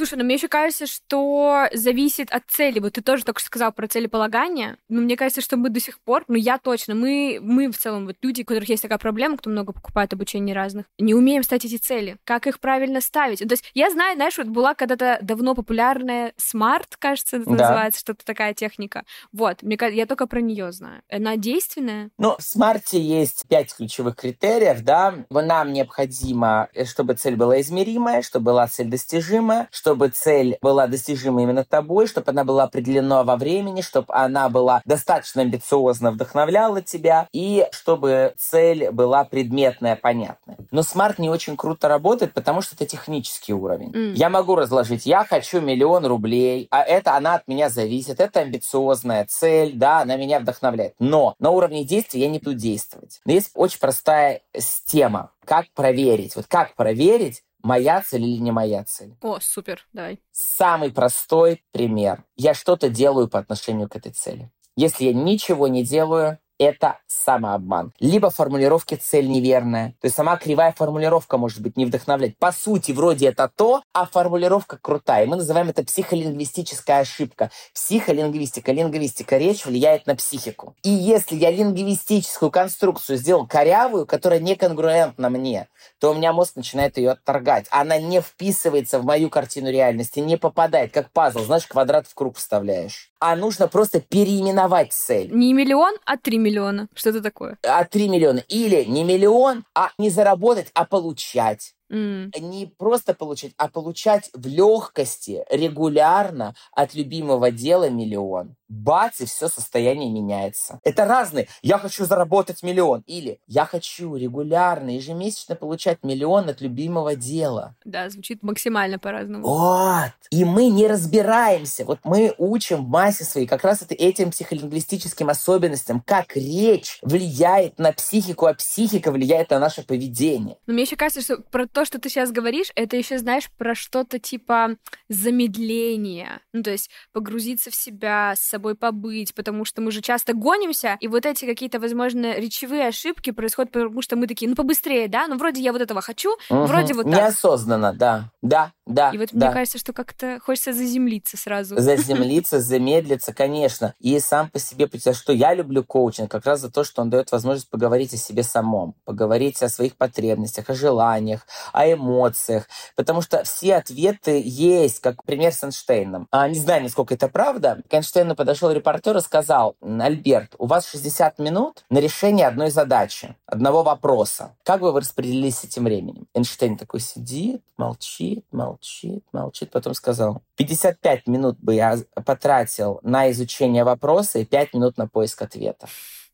Слушай, 0.00 0.16
но 0.16 0.24
мне 0.24 0.36
еще 0.36 0.48
кажется, 0.48 0.86
что 0.86 1.66
зависит 1.74 2.30
от 2.30 2.44
цели. 2.48 2.78
Вот 2.78 2.94
ты 2.94 3.02
тоже 3.02 3.22
только 3.22 3.38
что 3.38 3.48
сказал 3.48 3.70
про 3.70 3.86
целеполагание. 3.86 4.78
Но 4.88 5.02
мне 5.02 5.14
кажется, 5.14 5.42
что 5.42 5.58
мы 5.58 5.68
до 5.68 5.78
сих 5.78 6.00
пор, 6.00 6.24
ну 6.26 6.36
я 6.36 6.56
точно, 6.56 6.94
мы, 6.94 7.38
мы 7.42 7.70
в 7.70 7.76
целом, 7.76 8.06
вот 8.06 8.16
люди, 8.22 8.40
у 8.40 8.44
которых 8.46 8.70
есть 8.70 8.80
такая 8.80 8.96
проблема, 8.96 9.36
кто 9.36 9.50
много 9.50 9.74
покупает 9.74 10.14
обучение 10.14 10.54
разных, 10.54 10.86
не 10.98 11.12
умеем 11.12 11.42
ставить 11.42 11.66
эти 11.66 11.76
цели. 11.76 12.16
Как 12.24 12.46
их 12.46 12.60
правильно 12.60 13.02
ставить? 13.02 13.40
То 13.40 13.52
есть 13.52 13.70
я 13.74 13.90
знаю, 13.90 14.16
знаешь, 14.16 14.38
вот 14.38 14.46
была 14.46 14.72
когда-то 14.72 15.18
давно 15.20 15.54
популярная 15.54 16.32
смарт, 16.38 16.96
кажется, 16.98 17.36
это 17.36 17.44
да. 17.50 17.50
называется, 17.50 18.00
что-то 18.00 18.24
такая 18.24 18.54
техника. 18.54 19.04
Вот, 19.32 19.62
мне, 19.62 19.76
я 19.92 20.06
только 20.06 20.26
про 20.26 20.40
нее 20.40 20.72
знаю. 20.72 21.02
Она 21.10 21.36
действенная? 21.36 22.08
Ну, 22.16 22.36
в 22.38 22.42
SMART 22.42 22.89
е 22.89 22.98
есть 22.98 23.44
пять 23.50 23.76
ключевых 23.76 24.16
критериев, 24.16 24.80
да. 24.80 25.26
Нам 25.28 25.74
необходимо, 25.74 26.70
э, 26.72 26.86
чтобы 26.86 27.12
цель 27.16 27.36
была 27.36 27.60
измеримая, 27.60 28.22
чтобы 28.22 28.46
была 28.46 28.66
цель 28.66 28.88
достижимая, 28.88 29.68
чтобы 29.70 29.89
чтобы 29.90 30.08
цель 30.10 30.56
была 30.62 30.86
достижима 30.86 31.42
именно 31.42 31.64
тобой, 31.64 32.06
чтобы 32.06 32.30
она 32.30 32.44
была 32.44 32.62
определена 32.62 33.24
во 33.24 33.34
времени, 33.34 33.80
чтобы 33.80 34.06
она 34.10 34.48
была 34.48 34.82
достаточно 34.84 35.42
амбициозно 35.42 36.12
вдохновляла 36.12 36.80
тебя, 36.80 37.26
и 37.32 37.66
чтобы 37.72 38.34
цель 38.38 38.92
была 38.92 39.24
предметная, 39.24 39.96
понятная. 39.96 40.58
Но 40.70 40.84
SMART 40.84 41.18
не 41.18 41.28
очень 41.28 41.56
круто 41.56 41.88
работает, 41.88 42.34
потому 42.34 42.62
что 42.62 42.76
это 42.76 42.86
технический 42.86 43.52
уровень. 43.52 43.90
Mm. 43.90 44.12
Я 44.12 44.30
могу 44.30 44.54
разложить, 44.54 45.06
я 45.06 45.24
хочу 45.24 45.60
миллион 45.60 46.06
рублей, 46.06 46.68
а 46.70 46.84
это 46.84 47.16
она 47.16 47.34
от 47.34 47.48
меня 47.48 47.68
зависит, 47.68 48.20
это 48.20 48.38
амбициозная 48.40 49.26
цель, 49.28 49.72
да, 49.74 50.02
она 50.02 50.14
меня 50.14 50.38
вдохновляет. 50.38 50.94
Но 51.00 51.34
на 51.40 51.50
уровне 51.50 51.82
действия 51.82 52.20
я 52.20 52.28
не 52.28 52.38
буду 52.38 52.54
действовать. 52.54 53.20
Но 53.24 53.32
есть 53.32 53.50
очень 53.54 53.80
простая 53.80 54.42
система, 54.56 55.32
как 55.44 55.66
проверить. 55.74 56.36
Вот 56.36 56.46
как 56.46 56.76
проверить, 56.76 57.42
моя 57.62 58.02
цель 58.02 58.24
или 58.24 58.40
не 58.40 58.52
моя 58.52 58.84
цель. 58.84 59.16
О, 59.20 59.38
супер, 59.40 59.86
давай. 59.92 60.20
Самый 60.32 60.92
простой 60.92 61.64
пример. 61.72 62.24
Я 62.36 62.54
что-то 62.54 62.88
делаю 62.88 63.28
по 63.28 63.38
отношению 63.38 63.88
к 63.88 63.96
этой 63.96 64.12
цели. 64.12 64.50
Если 64.76 65.04
я 65.04 65.12
ничего 65.12 65.68
не 65.68 65.84
делаю, 65.84 66.38
это 66.60 66.98
самообман. 67.06 67.92
Либо 68.00 68.28
формулировки 68.28 68.94
цель 68.94 69.28
неверная. 69.28 69.94
То 70.00 70.04
есть 70.04 70.14
сама 70.14 70.36
кривая 70.36 70.74
формулировка 70.76 71.38
может 71.38 71.60
быть 71.60 71.76
не 71.78 71.86
вдохновлять. 71.86 72.36
По 72.36 72.52
сути, 72.52 72.92
вроде 72.92 73.28
это 73.28 73.50
то, 73.54 73.82
а 73.94 74.04
формулировка 74.04 74.76
крутая. 74.76 75.26
Мы 75.26 75.36
называем 75.36 75.70
это 75.70 75.82
психолингвистическая 75.82 77.00
ошибка. 77.00 77.50
Психолингвистика, 77.72 78.72
лингвистика, 78.72 79.38
речь 79.38 79.64
влияет 79.64 80.06
на 80.06 80.14
психику. 80.14 80.76
И 80.82 80.90
если 80.90 81.34
я 81.34 81.50
лингвистическую 81.50 82.50
конструкцию 82.50 83.16
сделал 83.16 83.46
корявую, 83.46 84.04
которая 84.04 84.38
не 84.38 84.54
конгруентна 84.54 85.30
мне, 85.30 85.68
то 85.98 86.10
у 86.10 86.14
меня 86.14 86.34
мозг 86.34 86.56
начинает 86.56 86.98
ее 86.98 87.12
отторгать. 87.12 87.66
Она 87.70 87.98
не 87.98 88.20
вписывается 88.20 88.98
в 88.98 89.04
мою 89.06 89.30
картину 89.30 89.70
реальности, 89.70 90.18
не 90.18 90.36
попадает, 90.36 90.92
как 90.92 91.10
пазл. 91.10 91.40
Знаешь, 91.40 91.66
квадрат 91.66 92.06
в 92.06 92.14
круг 92.14 92.36
вставляешь 92.36 93.10
а 93.20 93.36
нужно 93.36 93.68
просто 93.68 94.00
переименовать 94.00 94.92
цель. 94.92 95.30
Не 95.30 95.52
миллион, 95.52 95.94
а 96.06 96.16
три 96.16 96.38
миллиона. 96.38 96.49
Что 96.94 97.10
это 97.10 97.20
такое? 97.22 97.58
А 97.66 97.84
три 97.84 98.08
миллиона. 98.08 98.42
Или 98.48 98.84
не 98.84 99.04
миллион, 99.04 99.64
а 99.74 99.90
не 99.98 100.10
заработать, 100.10 100.70
а 100.74 100.84
получать. 100.84 101.74
Mm. 101.90 102.30
Не 102.40 102.66
просто 102.66 103.14
получать, 103.14 103.52
а 103.56 103.68
получать 103.68 104.30
в 104.32 104.46
легкости, 104.46 105.44
регулярно 105.50 106.54
от 106.72 106.94
любимого 106.94 107.50
дела 107.50 107.90
миллион. 107.90 108.56
Бац, 108.70 109.20
и 109.20 109.26
все 109.26 109.48
состояние 109.48 110.10
меняется. 110.10 110.78
Это 110.84 111.04
разные. 111.04 111.48
Я 111.60 111.76
хочу 111.78 112.04
заработать 112.04 112.62
миллион. 112.62 113.02
Или 113.06 113.40
я 113.48 113.64
хочу 113.64 114.14
регулярно, 114.14 114.90
ежемесячно 114.90 115.56
получать 115.56 116.04
миллион 116.04 116.48
от 116.48 116.60
любимого 116.60 117.16
дела. 117.16 117.74
Да, 117.84 118.08
звучит 118.08 118.44
максимально 118.44 119.00
по-разному. 119.00 119.44
Вот. 119.44 120.12
И 120.30 120.44
мы 120.44 120.68
не 120.68 120.86
разбираемся. 120.86 121.84
Вот 121.84 121.98
мы 122.04 122.32
учим 122.38 122.84
в 122.84 122.88
массе 122.88 123.24
своей 123.24 123.48
как 123.48 123.64
раз 123.64 123.82
это 123.82 123.94
этим 123.94 124.30
психолингвистическим 124.30 125.28
особенностям, 125.28 126.00
как 126.06 126.36
речь 126.36 127.00
влияет 127.02 127.78
на 127.80 127.90
психику, 127.92 128.46
а 128.46 128.54
психика 128.54 129.10
влияет 129.10 129.50
на 129.50 129.58
наше 129.58 129.82
поведение. 129.82 130.56
Но 130.68 130.74
мне 130.74 130.84
еще 130.84 130.94
кажется, 130.94 131.22
что 131.22 131.42
про 131.42 131.66
то, 131.66 131.79
то, 131.80 131.86
что 131.86 131.98
ты 131.98 132.10
сейчас 132.10 132.30
говоришь, 132.30 132.72
это 132.74 132.98
еще, 132.98 133.16
знаешь, 133.16 133.48
про 133.56 133.74
что-то 133.74 134.18
типа 134.18 134.76
замедления. 135.08 136.42
Ну, 136.52 136.62
то 136.62 136.70
есть 136.70 136.90
погрузиться 137.14 137.70
в 137.70 137.74
себя, 137.74 138.34
с 138.36 138.40
собой 138.40 138.74
побыть, 138.74 139.34
потому 139.34 139.64
что 139.64 139.80
мы 139.80 139.90
же 139.90 140.02
часто 140.02 140.34
гонимся, 140.34 140.98
и 141.00 141.08
вот 141.08 141.24
эти 141.24 141.46
какие-то, 141.46 141.80
возможно, 141.80 142.38
речевые 142.38 142.88
ошибки 142.88 143.30
происходят, 143.30 143.72
потому 143.72 144.02
что 144.02 144.16
мы 144.16 144.26
такие, 144.26 144.46
ну, 144.46 144.56
побыстрее, 144.56 145.08
да? 145.08 145.26
Ну, 145.26 145.38
вроде 145.38 145.62
я 145.62 145.72
вот 145.72 145.80
этого 145.80 146.02
хочу, 146.02 146.36
угу. 146.50 146.64
вроде 146.64 146.92
вот 146.92 147.04
так. 147.04 147.14
Неосознанно, 147.14 147.94
да. 147.94 148.30
Да, 148.42 148.72
да. 148.86 149.10
И 149.10 149.18
вот 149.18 149.30
да. 149.32 149.46
мне 149.46 149.54
кажется, 149.54 149.78
что 149.78 149.94
как-то 149.94 150.38
хочется 150.44 150.74
заземлиться 150.74 151.38
сразу. 151.38 151.80
Заземлиться, 151.80 152.60
замедлиться, 152.60 153.32
конечно. 153.32 153.94
И 154.00 154.18
сам 154.20 154.50
по 154.50 154.58
себе, 154.58 154.86
за 154.92 155.14
что 155.14 155.32
я 155.32 155.54
люблю 155.54 155.82
коучинг, 155.82 156.30
как 156.30 156.44
раз 156.44 156.60
за 156.60 156.70
то, 156.70 156.84
что 156.84 157.00
он 157.00 157.08
дает 157.08 157.32
возможность 157.32 157.70
поговорить 157.70 158.12
о 158.12 158.18
себе 158.18 158.42
самом, 158.42 158.94
поговорить 159.06 159.62
о 159.62 159.70
своих 159.70 159.96
потребностях, 159.96 160.68
о 160.68 160.74
желаниях, 160.74 161.46
о 161.72 161.90
эмоциях, 161.90 162.68
потому 162.96 163.22
что 163.22 163.44
все 163.44 163.76
ответы 163.76 164.42
есть, 164.44 165.00
как 165.00 165.24
пример 165.24 165.52
с 165.52 165.64
Эйнштейном. 165.64 166.28
А, 166.30 166.48
не 166.48 166.58
знаю, 166.58 166.82
насколько 166.82 167.14
это 167.14 167.28
правда. 167.28 167.82
К 167.88 167.94
Эйнштейну 167.94 168.34
подошел 168.34 168.70
репортер 168.70 169.16
и 169.16 169.20
сказал, 169.20 169.76
Альберт, 169.80 170.54
у 170.58 170.66
вас 170.66 170.88
60 170.88 171.38
минут 171.38 171.84
на 171.90 171.98
решение 171.98 172.46
одной 172.46 172.70
задачи, 172.70 173.36
одного 173.46 173.82
вопроса. 173.82 174.56
Как 174.64 174.80
бы 174.80 174.92
вы 174.92 175.00
распределились 175.00 175.64
этим 175.64 175.84
временем? 175.84 176.26
Эйнштейн 176.34 176.76
такой 176.76 177.00
сидит, 177.00 177.62
молчит, 177.76 178.44
молчит, 178.52 179.24
молчит, 179.32 179.70
потом 179.70 179.94
сказал, 179.94 180.42
55 180.56 181.26
минут 181.26 181.58
бы 181.58 181.74
я 181.74 181.98
потратил 182.26 183.00
на 183.02 183.30
изучение 183.30 183.84
вопроса 183.84 184.38
и 184.38 184.44
5 184.44 184.74
минут 184.74 184.98
на 184.98 185.08
поиск 185.08 185.42
ответа. 185.42 185.88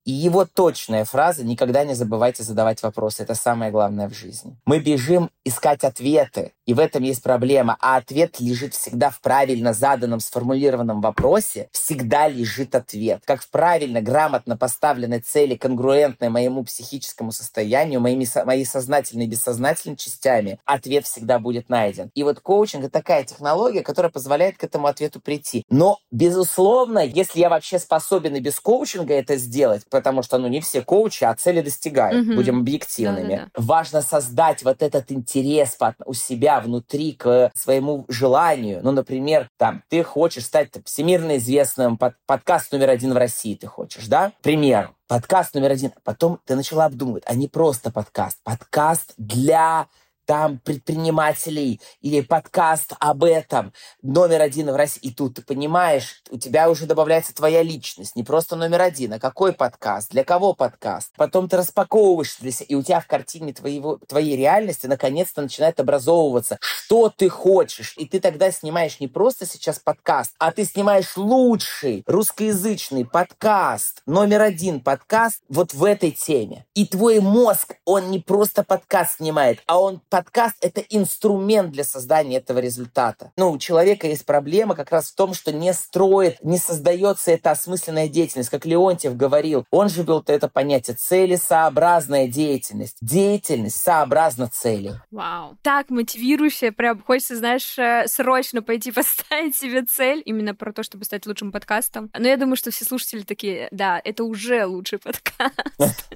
И 0.06 0.12
его 0.12 0.46
точная 0.46 1.04
фраза 1.04 1.42
«никогда 1.42 1.84
не 1.84 1.94
забывайте 1.94 2.44
задавать 2.44 2.80
вопросы»— 2.80 3.22
это 3.24 3.34
самое 3.34 3.72
главное 3.72 4.08
в 4.08 4.14
жизни. 4.14 4.56
Мы 4.64 4.78
бежим 4.78 5.30
искать 5.44 5.82
ответы, 5.82 6.52
и 6.66 6.74
в 6.74 6.78
этом 6.78 7.02
есть 7.02 7.22
проблема. 7.22 7.76
А 7.80 7.96
ответ 7.96 8.40
лежит 8.40 8.74
всегда 8.74 9.10
в 9.10 9.20
правильно 9.20 9.72
заданном, 9.72 10.20
сформулированном 10.20 11.00
вопросе. 11.00 11.68
Всегда 11.72 12.28
лежит 12.28 12.74
ответ. 12.74 13.22
Как 13.24 13.42
в 13.42 13.50
правильно, 13.50 14.02
грамотно 14.02 14.56
поставленной 14.56 15.20
цели, 15.20 15.54
конгруентной 15.54 16.28
моему 16.28 16.64
психическому 16.64 17.32
состоянию, 17.32 18.00
моими, 18.00 18.26
моей 18.44 18.66
сознательной 18.66 19.26
и 19.26 19.28
бессознательной 19.28 19.96
частями, 19.96 20.58
ответ 20.64 21.06
всегда 21.06 21.38
будет 21.38 21.68
найден. 21.68 22.10
И 22.14 22.22
вот 22.22 22.40
коучинг— 22.40 22.84
это 22.84 22.92
такая 22.92 23.24
технология, 23.24 23.82
которая 23.82 24.10
позволяет 24.10 24.56
к 24.56 24.64
этому 24.64 24.88
ответу 24.88 25.20
прийти. 25.20 25.64
Но, 25.70 25.98
безусловно, 26.10 26.98
если 26.98 27.40
я 27.40 27.48
вообще 27.48 27.78
способен 27.78 28.34
и 28.34 28.40
без 28.40 28.58
коучинга 28.58 29.14
это 29.14 29.36
сделать, 29.36 29.84
потому 29.88 30.22
что, 30.22 30.38
ну, 30.38 30.48
не 30.48 30.60
все 30.60 30.82
коучи, 30.82 31.24
а 31.24 31.34
цели 31.34 31.60
достигают, 31.60 32.26
mm-hmm. 32.26 32.34
будем 32.34 32.58
объективными. 32.60 33.36
Да-да-да. 33.36 33.62
Важно 33.62 34.02
создать 34.02 34.64
вот 34.64 34.82
этот 34.82 35.12
интерес 35.12 35.76
у 36.04 36.14
себя, 36.14 36.55
внутри 36.60 37.12
к 37.12 37.50
своему 37.54 38.04
желанию. 38.08 38.80
Ну, 38.82 38.92
например, 38.92 39.48
там, 39.56 39.82
ты 39.88 40.02
хочешь 40.02 40.44
стать 40.44 40.70
всемирно 40.84 41.36
известным, 41.36 41.96
под, 41.96 42.14
подкаст 42.26 42.72
номер 42.72 42.90
один 42.90 43.12
в 43.14 43.16
России 43.16 43.54
ты 43.54 43.66
хочешь, 43.66 44.06
да? 44.06 44.32
Пример. 44.42 44.90
Подкаст 45.08 45.54
номер 45.54 45.72
один. 45.72 45.92
Потом 46.04 46.40
ты 46.44 46.56
начала 46.56 46.86
обдумывать, 46.86 47.22
а 47.26 47.34
не 47.34 47.48
просто 47.48 47.92
подкаст. 47.92 48.38
Подкаст 48.42 49.14
для 49.16 49.86
там 50.26 50.58
предпринимателей 50.58 51.80
или 52.02 52.20
подкаст 52.20 52.92
об 52.98 53.24
этом 53.24 53.72
номер 54.02 54.42
один 54.42 54.70
в 54.70 54.76
России. 54.76 55.00
И 55.02 55.10
тут 55.12 55.36
ты 55.36 55.42
понимаешь, 55.42 56.22
у 56.30 56.38
тебя 56.38 56.68
уже 56.68 56.86
добавляется 56.86 57.34
твоя 57.34 57.62
личность, 57.62 58.16
не 58.16 58.24
просто 58.24 58.56
номер 58.56 58.82
один, 58.82 59.14
а 59.14 59.18
какой 59.18 59.52
подкаст, 59.52 60.10
для 60.10 60.24
кого 60.24 60.52
подкаст. 60.52 61.12
Потом 61.16 61.48
ты 61.48 61.56
распаковываешь 61.56 62.36
для 62.40 62.50
себя, 62.50 62.66
и 62.68 62.74
у 62.74 62.82
тебя 62.82 63.00
в 63.00 63.06
картине 63.06 63.52
твоего, 63.52 63.98
твоей 64.06 64.36
реальности 64.36 64.86
наконец-то 64.86 65.42
начинает 65.42 65.78
образовываться, 65.80 66.58
что 66.60 67.08
ты 67.08 67.28
хочешь. 67.28 67.94
И 67.96 68.06
ты 68.06 68.20
тогда 68.20 68.50
снимаешь 68.50 69.00
не 69.00 69.08
просто 69.08 69.46
сейчас 69.46 69.78
подкаст, 69.78 70.34
а 70.38 70.50
ты 70.50 70.64
снимаешь 70.64 71.16
лучший 71.16 72.02
русскоязычный 72.06 73.04
подкаст, 73.04 74.02
номер 74.06 74.42
один 74.42 74.80
подкаст 74.80 75.42
вот 75.48 75.72
в 75.72 75.84
этой 75.84 76.10
теме. 76.10 76.66
И 76.74 76.86
твой 76.86 77.20
мозг, 77.20 77.76
он 77.84 78.10
не 78.10 78.18
просто 78.18 78.64
подкаст 78.64 79.18
снимает, 79.18 79.60
а 79.66 79.80
он 79.80 80.00
подкаст— 80.16 80.56
это 80.62 80.80
инструмент 80.80 81.72
для 81.72 81.84
создания 81.84 82.38
этого 82.38 82.58
результата. 82.58 83.32
Ну, 83.36 83.50
у 83.50 83.58
человека 83.58 84.06
есть 84.06 84.24
проблема 84.24 84.74
как 84.74 84.90
раз 84.90 85.10
в 85.10 85.14
том, 85.14 85.34
что 85.34 85.52
не 85.52 85.74
строит, 85.74 86.42
не 86.42 86.56
создается 86.56 87.32
эта 87.32 87.50
осмысленная 87.50 88.08
деятельность. 88.08 88.48
Как 88.48 88.64
Леонтьев 88.64 89.14
говорил, 89.14 89.66
он 89.70 89.90
же 89.90 90.04
ввел 90.04 90.24
это 90.26 90.48
понятие 90.48 90.96
целесообразная 90.96 92.28
деятельность. 92.28 92.96
Деятельность 93.02 93.76
сообразна 93.76 94.48
цели. 94.48 94.94
Вау. 95.10 95.58
Так 95.60 95.90
мотивирующе, 95.90 96.72
прям 96.72 97.02
хочется, 97.02 97.36
знаешь, 97.36 97.78
э, 97.78 98.06
срочно 98.06 98.62
пойти 98.62 98.92
поставить 98.92 99.54
себе 99.54 99.82
цель 99.84 100.22
именно 100.24 100.54
про 100.54 100.72
то, 100.72 100.82
чтобы 100.82 101.04
стать 101.04 101.26
лучшим 101.26 101.52
подкастом. 101.52 102.10
Но 102.18 102.26
я 102.26 102.38
думаю, 102.38 102.56
что 102.56 102.70
все 102.70 102.86
слушатели 102.86 103.20
такие, 103.20 103.68
да, 103.70 104.00
это 104.02 104.24
уже 104.24 104.64
лучший 104.64 104.98
подкаст. 104.98 105.52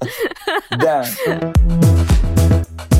Да. 0.71 1.05